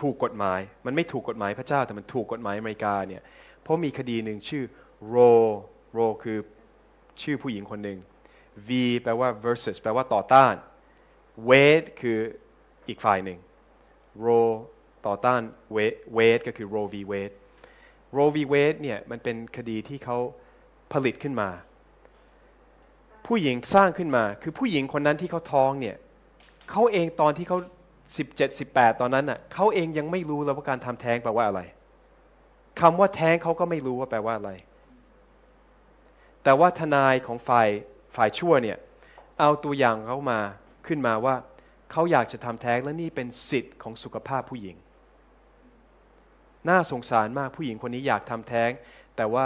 [0.00, 3.22] ถูกกฎหมาย มันไม่ถูกกฎหมายพระเจ้า แต่มันถูกกฎหมายอเมริกาเนี่ย
[3.62, 4.64] เพราะมีคดีหนึ่งชื่อ
[5.14, 5.48] Roe
[5.96, 6.38] Roe คือ
[7.22, 7.98] ชื่อผู้หญิงคนหนึ่ง
[8.68, 8.70] V
[9.02, 10.54] แปลว่า versus แปลว่าต่อต้าน
[11.48, 12.18] Wade คือ
[12.88, 13.38] อีกฝ่ายหนึ่ง
[14.24, 14.54] Roe
[15.06, 15.40] ต่อต้าน
[15.76, 17.34] Wade Wade ก็คือ Roe v Wade
[18.16, 20.18] Roe v Wade เนี่ยมันเป็นคดีที่เขา
[20.92, 21.50] ผลิตขึ้นมา
[23.26, 25.96] ผู้หญิงสร้างขึ้นมา คือผู้หญิงคนนั้นที่เขาท้องเนี่ย
[26.70, 27.58] เขาเองตอนที่เขา
[28.28, 31.60] 17 18 ตอนนั้นน่ะเขาเองยังไม่รู้แล้วว่าการทำแท้งแปลว่าอะไร
[32.80, 34.50] คำว่าแท้งเขาก็ไม่รู้ว่าแปลว่าอะไร
[36.44, 37.68] แต่ว่าทนายของฝ่าย
[38.16, 38.78] ฝ่ายชั่วเนี่ย
[39.40, 40.40] เอาตัวอย่างเขามา
[40.86, 41.34] ขึ้นมาว่า
[41.92, 44.76] เขาอยากจะทำแท้งและนี่เป็นสิทธิ์ของสุขภาพผู้หญิง
[46.68, 48.70] น่าสงสารมากผู้หญิงคนนี้อยากทำแท้ง
[49.16, 49.44] แต่ว่า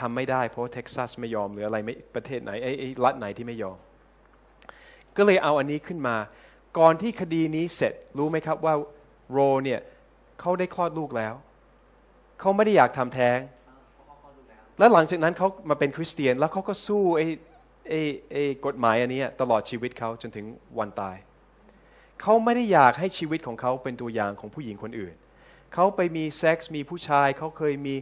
[0.00, 3.78] ทำไม่ได้เพราะเท็กซัสไม่ยอมหรืออะไรไม่ประเทศไหนไอ้ไอ้รัฐไหนที่ไม่ยอม
[5.16, 6.16] ก็เลยเอาอันนี้ขึ้นมา
[6.78, 8.74] ก่อนที่คดีนี้เสร็จรู้ไหมครับว่า
[9.32, 9.80] โรเนี่ย
[10.40, 11.34] เขาได้คลอดลูกแล้ว
[12.40, 13.38] เขาไม่ได้อยากทำแท้ง
[14.78, 17.26] แล้วหลังจากนั้นเขามาเป็นคริสเตียนแล้วเขาก็สู้ไอ้
[17.88, 18.00] ไอ้
[18.32, 20.46] ไอ้กฎหมายอันนี้ตลอดชีวิตเขาจนถึง
[20.78, 21.16] วันตาย
[22.20, 25.14] เขาไม่ได้อยากให้ชีวิตของเขาเป็นตัวอย่างของผู้หญิงคนอื่น
[25.74, 27.94] เขาไปมีเซ็กส์มีผู้ชาย เขาเคยมี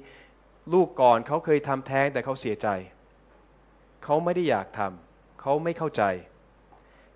[0.72, 2.68] ลูกก่อน เขาเคยทำแท้งแต่เขาเสียใจ
[4.04, 6.02] เขาไม่ได้อยากทำเขาไม่เข้าใจ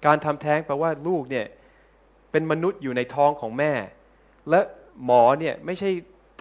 [0.07, 1.47] การทำแท้งแปลว่าลูกเนี่ย
[2.31, 3.73] เป็นมนุษย์อยู่ในท้องของแม่
[4.51, 4.61] และ
[5.05, 5.91] หมอเนี่ยไม่ใช่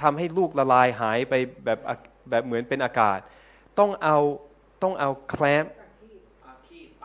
[0.01, 1.33] ทำให้ลูกละลายหายไป
[1.65, 1.79] แบบ
[2.29, 3.19] แบบเหมือนเป็นอากาศ
[3.79, 4.17] ต้องเอา
[4.83, 5.63] ต้องเอาแคลม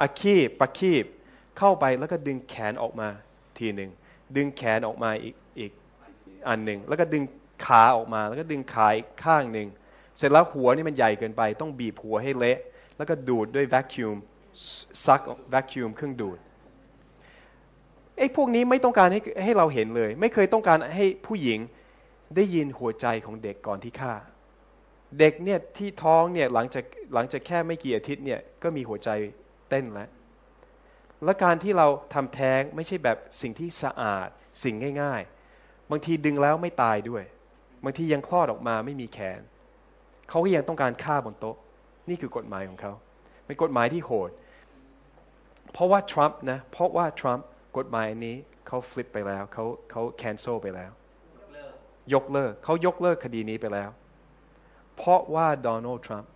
[0.00, 1.04] อาคีบประคีบ
[1.58, 3.08] เข้าไปแล้วก็ดึงแขนออกมา
[3.58, 3.90] ทีหนึ่ง
[4.36, 5.72] ดึงแขนออกมาอีกอีก
[6.48, 7.22] อันหนึ่งแล้วก็ดึง
[7.66, 9.68] ขาออกมา แล้วก็ดึงขาอีกข้างหนึ่ง
[10.16, 12.58] เสร็จแล้วหัวนี่มันใหญ่เกินไป ต้องบีบหัวให้เละ
[12.96, 14.16] แล้วก็ดูดด้วยแวคคิวม
[15.06, 16.38] ซักแวคคิวมเครื่องดูด
[18.18, 21.58] ไอ้พวกนี้ไม่ต้องการให้ให้เราเห็นเลย ไม่เคยต้องการให้ผู้หญิง
[22.36, 24.14] ได้ยินหัวใจของเด็กก่อนที่ฆ่า
[25.18, 26.84] เด็กเนี่ยที่ท้องเนี่ยหลังจาก
[27.14, 29.10] หลังจากแค่ไม่กี่อาทิตย์เนี่ยก็มีหัวใจ
[29.68, 30.08] เต้นแล้ว
[31.24, 34.28] และการที่เราทำแท้งไม่ใช่แบบสิ่งที่สะอาด
[34.64, 35.22] สิ่งง่าย
[35.56, 37.24] ๆ บางทีดึงแล้วไม่ตายด้วย
[37.84, 39.40] บางทียังคลอดออกมาไม่มีแขน
[40.28, 41.56] เขาก็ยังต้องการฆ่าบนโต๊ะ
[42.08, 42.92] นี่คือกฎหมายของเขา
[43.46, 44.30] เป็นกฎหมายที่โหด
[45.72, 50.90] เพราะว่าทรัมป์นะเพราะว่าทรัมป์กฎหมายนนี้เขาฟลิปไปแล้วเขาเขาแคนเซิลไปแล้ว
[52.14, 53.90] ยกเลิกเขายกเลิกคดีนี้ไปแล้ว
[54.96, 56.30] เพราะว่าโดนัลด์ทรัมป์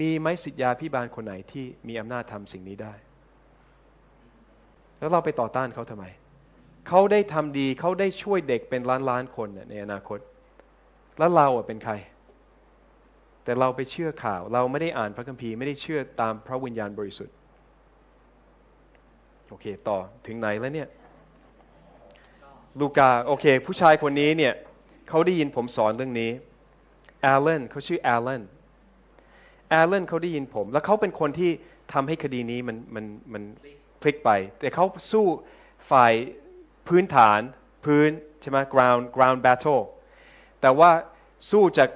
[0.00, 2.94] มีไหมสิทธยาพิบาลคนไหนที่มีอำนาจทำสิ่งนี้ได้
[4.98, 6.04] แล้วเราไปต่อต้านเขาทำไม
[6.88, 10.18] เขาได้ทำดีเขาได้ช่วยเด็กเป็นล้านล้านคนในอนาคต
[11.18, 11.94] แล้วเราเป็นใคร
[13.44, 17.34] แต่เราไปเชื่อข่าว เราไม่ได้อ่านพระคัมภีร์ไม่ได้เชื่อตามพระวิญญาณบริสุทธิ์
[19.48, 20.88] โอเค ต่อถึงไหนแล้วเนี่ย
[22.80, 24.54] ลูกา โอเค ผู้ชายคนนี้เนี่ย
[25.08, 26.30] เขาได้ยินผมสอนเรื่องนี้
[27.22, 28.42] แอลเลนเขาชื่อแอลเลน
[29.70, 31.50] แอลเลนเขาได้ยินผม แล้วเขาเป็นคนที่
[31.92, 33.42] ทำให้คดีนี้มันมันมัน
[34.00, 35.26] พลิกไป แต่เขาสู้
[35.90, 36.12] ฝ่าย
[36.88, 37.40] พื้นฐาน
[37.84, 38.08] พื้น
[38.40, 39.82] ใช่ไหม ground ground battle
[40.60, 40.90] แต่ว่า
[41.50, 41.90] สู้จาก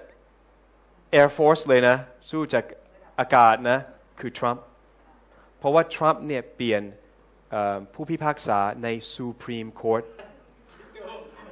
[1.21, 1.97] Air Force เลยนะ
[2.31, 2.65] สู้จาก
[3.19, 3.79] อากาศนะ
[4.21, 4.65] คือทรัมป์
[5.59, 6.83] เพราะว่าทรัมป์เนี่ยเปลี่ยน
[7.51, 10.05] เอ่อผู้พิพากษาใน Supreme Court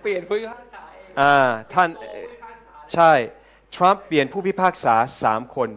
[0.03, 1.37] เปลี่ยนผู้พิพากษาเองอ่า
[1.73, 1.89] ท่าน
[2.95, 3.13] ใช่
[3.77, 5.69] ทรัมป์เปลี่ยนผู้พิพากษาสามคน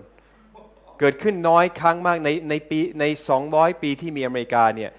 [1.03, 3.05] เกิดขึ้นน้อยครั้งมากในในปีใน
[3.43, 4.91] 200 ปีที่มีอเมริกาเนี่ย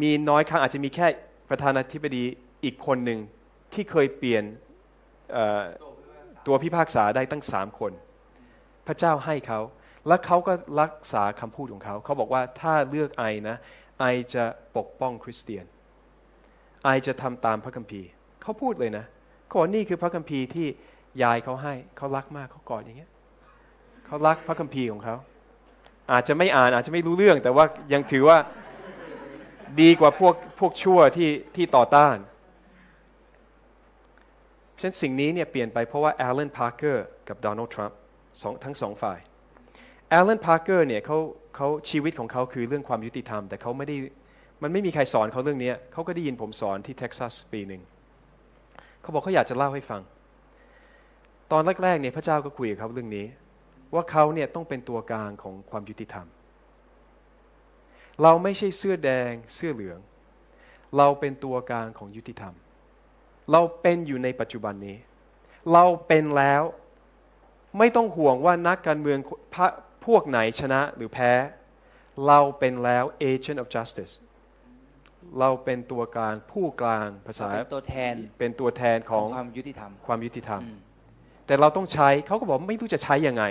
[0.00, 1.06] มีน้อยครั้งอาจจะมีแค่
[1.48, 2.24] ประธานาธิบดี
[2.64, 3.18] อีกคนหนึ่ง
[3.72, 4.44] ที่เคยเปลี่ยน
[6.46, 7.92] ตัวพิพากษาได้ตั้งสามคน
[8.86, 9.60] พระเจ้าให้เขา
[10.06, 13.56] และเขาก็รักษาคำพูดของเขา เขาบอกว่าถ้าเลือกไอนะ
[14.00, 14.44] ไอจะ
[14.76, 15.64] ปกป้องคริสเตียน
[16.84, 18.08] ไอจะทำตามพระคัมภีร์
[18.42, 19.04] เขาพูดเลยนะ
[19.46, 20.66] เขาบอกนี่คือพระคัมภีร์ที่
[21.22, 23.10] ยายเขาให้ เขารักมากเขากอดอย่างเงี้ย
[24.06, 25.16] เขารักพระคัมภีร์ของเขา
[26.12, 28.38] อาจจะไม่อ่านอาจจะไม่รู้เรื่อง แต่ว่ายังถือว่า
[29.80, 32.16] ดีกว่าพวกพวกชั่วที่ที่ต่อต้าน
[34.70, 37.98] เพราะฉะนั้นสิ่งนี้เนี่ยเปลี่ยนไปเพราะว่าแอลเลนพาร์เกอร์กับโดนัลด์ทรัมป์
[38.40, 39.18] สองทั้งสองฝ่าย
[40.08, 41.18] แอลเลนพาร์เกอร์เนี่ยเขา
[41.56, 43.96] เขาชีวิตของเขาคือเรื่องความยุติธรรม แต่เขาไม่ได้
[44.62, 47.82] มันไม่มีใครสอนเขาเรื่องนี้เขาก็ได้ยินผมสอนที่เท็กซัสปีหนึ่ง
[49.00, 50.00] เขาบอกเขาอยากจะเล่าให้ฟัง
[51.52, 53.26] ตอนแรกๆเนี่ยพระเจ้าก็คุยกับเขาเรื่องนี้
[53.94, 56.26] ว่าเขาเนี่ยต้องเป็นตัวกลางของความยุติธรรม
[58.22, 59.98] เราไม่ใช่เสื้อแดงเสื้อเหลือง
[60.98, 62.54] เราเป็นตัวกลางของยุติธรรม
[63.52, 64.96] เราเป็นอยู่ในปัจจุบันนี้
[65.72, 66.62] เราเป็นแล้ว
[67.78, 69.18] ไม่ต้องห่วงว่านักการเมือง
[69.54, 69.66] พะ
[70.06, 71.32] พวกไหนชนะหรือแพ้
[72.26, 74.12] เราเป็นแล้ว agent of justice
[75.38, 80.78] เราเป็นตัวกลางผู้กลางภาษาเป็นตัวแทนเป็นตัวแทนขขอองงความยุติธรรมความยุติธรรมอืม
[81.46, 83.44] แต่เราต้องใช้เขาก็บอกไม่รู้จะใช้ยังไง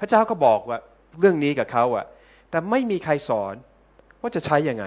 [0.00, 0.78] พระเจ้าก็บอกว่า
[1.18, 2.06] เรื่องนี้กับเขาอะ
[2.50, 3.54] แต่ไม่มีใครสอน
[4.20, 4.86] ว่าจะใช้ยังไง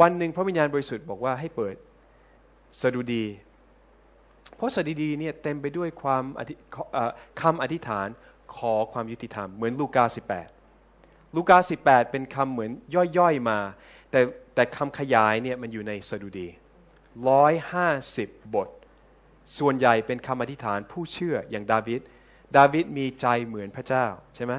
[0.00, 1.74] วันหนึ่งพระวิญญาณบริสุทธิ์บอกว่าให้เปิด
[2.80, 3.24] สดุดี
[4.56, 6.54] เพราะสดุดีเนี่ยเต็มไปด้วยความอธิ
[6.92, 7.10] เอ่อ
[7.40, 8.08] คำอธิษฐาน
[8.56, 10.04] ขอความยุติธรรม เหมือนลูกา
[10.70, 12.70] 18 ลูกา 18 เป็นคำเหมือน
[13.18, 13.58] ย่อยๆมา
[14.10, 14.20] แต่
[14.54, 16.48] แต่คำขยายเนี่ยมันอยู่ในสดุดี
[17.30, 18.68] 150 บท
[19.58, 22.00] ส่วนใหญ่เป็นคำอธิษฐานผู้เชื่ออย่างดาวิด
[22.56, 24.06] ดาวิดมีใจเหมือนพระเจ้า
[24.36, 24.54] ใช่ไหม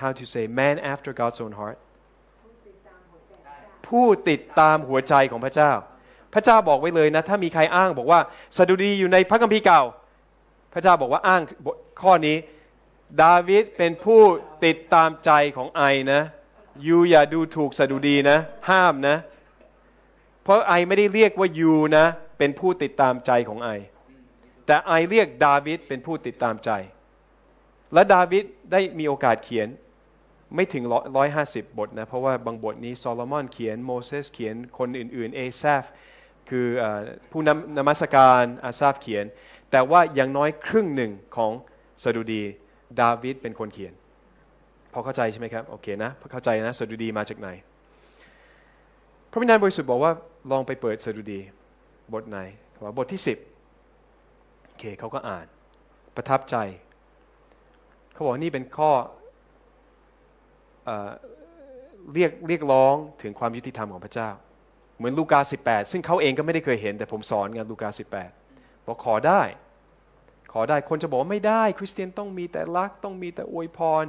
[0.00, 1.78] How to say man after God's own heart
[3.86, 5.72] ผู้ติดตามหัวใจของพระเจ้า
[6.34, 8.20] พระเจ้าบอกไว้เลยนะ ถ้ามีใครอ้างบอกว่า
[8.56, 9.82] สดุดีอยู่ในพระคัมภีร์เก่า
[10.72, 11.42] พระเจ้าบอกว่าอ้าง
[12.02, 12.36] ข้อนี้
[13.22, 14.20] ดาวิดเป็นผู้
[14.64, 15.82] ติดตามใจของไอ
[16.12, 16.20] นะ
[16.86, 18.38] you อย่าดูถูกสดุดีนะ
[18.70, 19.16] ห้ามนะ
[20.42, 22.06] เพราะ I ไม่ได้เรียกว่า you นะ
[22.38, 23.70] เป็นผู้ติดตามใจของ I
[24.66, 26.70] แต่ I เรียกดาวิดเป็นผู้ติดตามใจ
[27.94, 29.68] และดาวิดได้มีโอกาสเขียน
[30.54, 30.84] ไม่ถึง
[31.16, 35.84] ร้อยห้าสิบบทนะ เพราะว่าบางบทนี้โซโลมอนเขียนโมเสสเขียนคนอื่นๆเอซาฟ
[36.48, 36.84] คือ
[37.30, 39.24] ผู้นำนมัสการอาซาฟเขียน
[39.70, 41.52] แต่ว่าอย่างน้อยครึ่งหนึ่งของ
[42.02, 42.42] สดุดี
[43.00, 43.92] ดาวิดเป็นคนเขียน
[44.92, 47.48] พอเข้าใจใช่ไหมครับ โอเคนะพอเข้าใจนะสดุดีมาจากไหน
[49.30, 50.12] พระวิญญาณบริสุทธิ์บอกว่า
[50.50, 51.40] ลองไปเปิดสดุดี
[52.14, 52.38] บทไหน
[52.70, 53.38] เขาบอกบทที่สิบ
[54.78, 55.46] เคเขาก็อ่าน
[56.16, 56.56] ประทับใจ
[58.12, 58.92] เขาบอกนี่เป็นข้อ
[62.14, 64.30] เรียกเรียกร้องถึงความยุติธรรมของพระเจ้า
[64.96, 67.88] เหมือนลูกา 18 ซึ่งเขาเองก็ไม่ได้เคยเห็น แต่ผมสอนงานลูกา
[68.38, 69.42] 18บอกขอได้
[70.52, 74.04] ขอได้คนจะบอกว่าไม่ได้ คริสเตียนต้องมีแต่รักต้องมีแต่อวยพร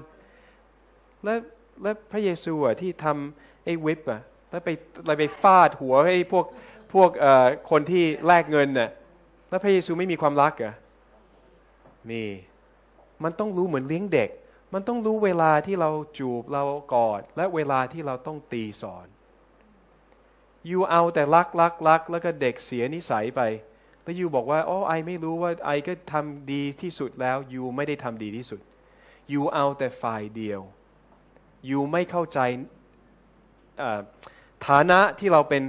[1.23, 1.33] และ
[1.81, 4.69] และพระเยซูอะที่ทำไอ้วิปอะแล้วไป
[5.03, 6.45] อะไรไปฟาดหัวไอ้พวก
[6.93, 7.09] พวก
[7.69, 8.89] คนที่แลกเงินน่ะ
[9.49, 10.73] แล้วพระเยซูไม่มีความรักเหรอ
[12.09, 12.23] มี
[13.23, 14.29] มันต้องรู้เหมือนเลี้ยงเด็ก
[14.73, 19.07] มันต้องรู้เวลาที่เราจูบเรากอด และเวลาที่เราต้องตีสอน
[20.69, 23.41] ยูเอาแต่รักรักรักแล้วก็เด็กเสียนิสัยไป
[24.03, 28.59] แล้วยูบอกว่าอ๋อไอไม่รู้ว่าไอก็ทำดีที่สุดแล้วยูไม่ได้ทำดีที่สุด
[29.33, 30.61] ยูเอาแต่ฝ่ายเดียว
[31.69, 32.39] ยูไม่เข้าใจ
[34.67, 35.63] ฐานะที่เราเป็น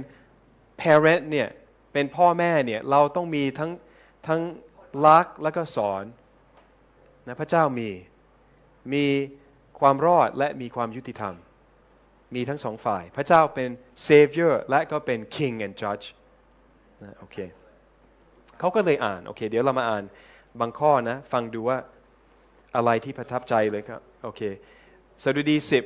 [0.81, 1.47] parent เนี่ย
[1.93, 3.71] เป็นพ่อแม่เนี่ยเราต้องมีทั้ง
[4.27, 4.41] ทั้ง
[5.05, 6.03] รักแล้วก็สอน
[7.27, 7.89] นะพระเจ้ามี
[8.93, 9.05] มี
[9.79, 11.35] ความรอดและมีความยุติธรรม
[12.35, 13.69] มีทั้งสองฝ่าย พระเจ้าเป็น
[14.07, 16.05] savior และก็เป็น king and judge
[17.03, 17.37] นะโอเค
[18.59, 20.03] เขาก็เลยอ่านโอเคเดี๋ยวเรามาอ่าน
[20.59, 21.77] บางข้อนะ ฟังดูว่า
[22.75, 24.41] อะไรที่ประทับใจเลยครับโอเค
[25.23, 25.83] สดุดีสิบ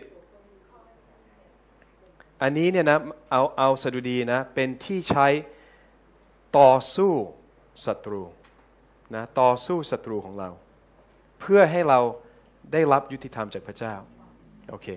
[2.41, 2.99] อันนี้เนี่ยนะ
[3.32, 5.28] เอาเอาสดุดีนะ เป็นที่ใช้
[6.58, 7.14] ต่อสู้
[7.86, 8.22] ศัตรู
[9.16, 10.49] นะต่อสู้ศัตรูของเรา
[11.39, 11.99] เพื่อให้เรา
[12.74, 13.95] ได้รับยุติธรรมจากพระเจ้า
[14.70, 14.88] โอเค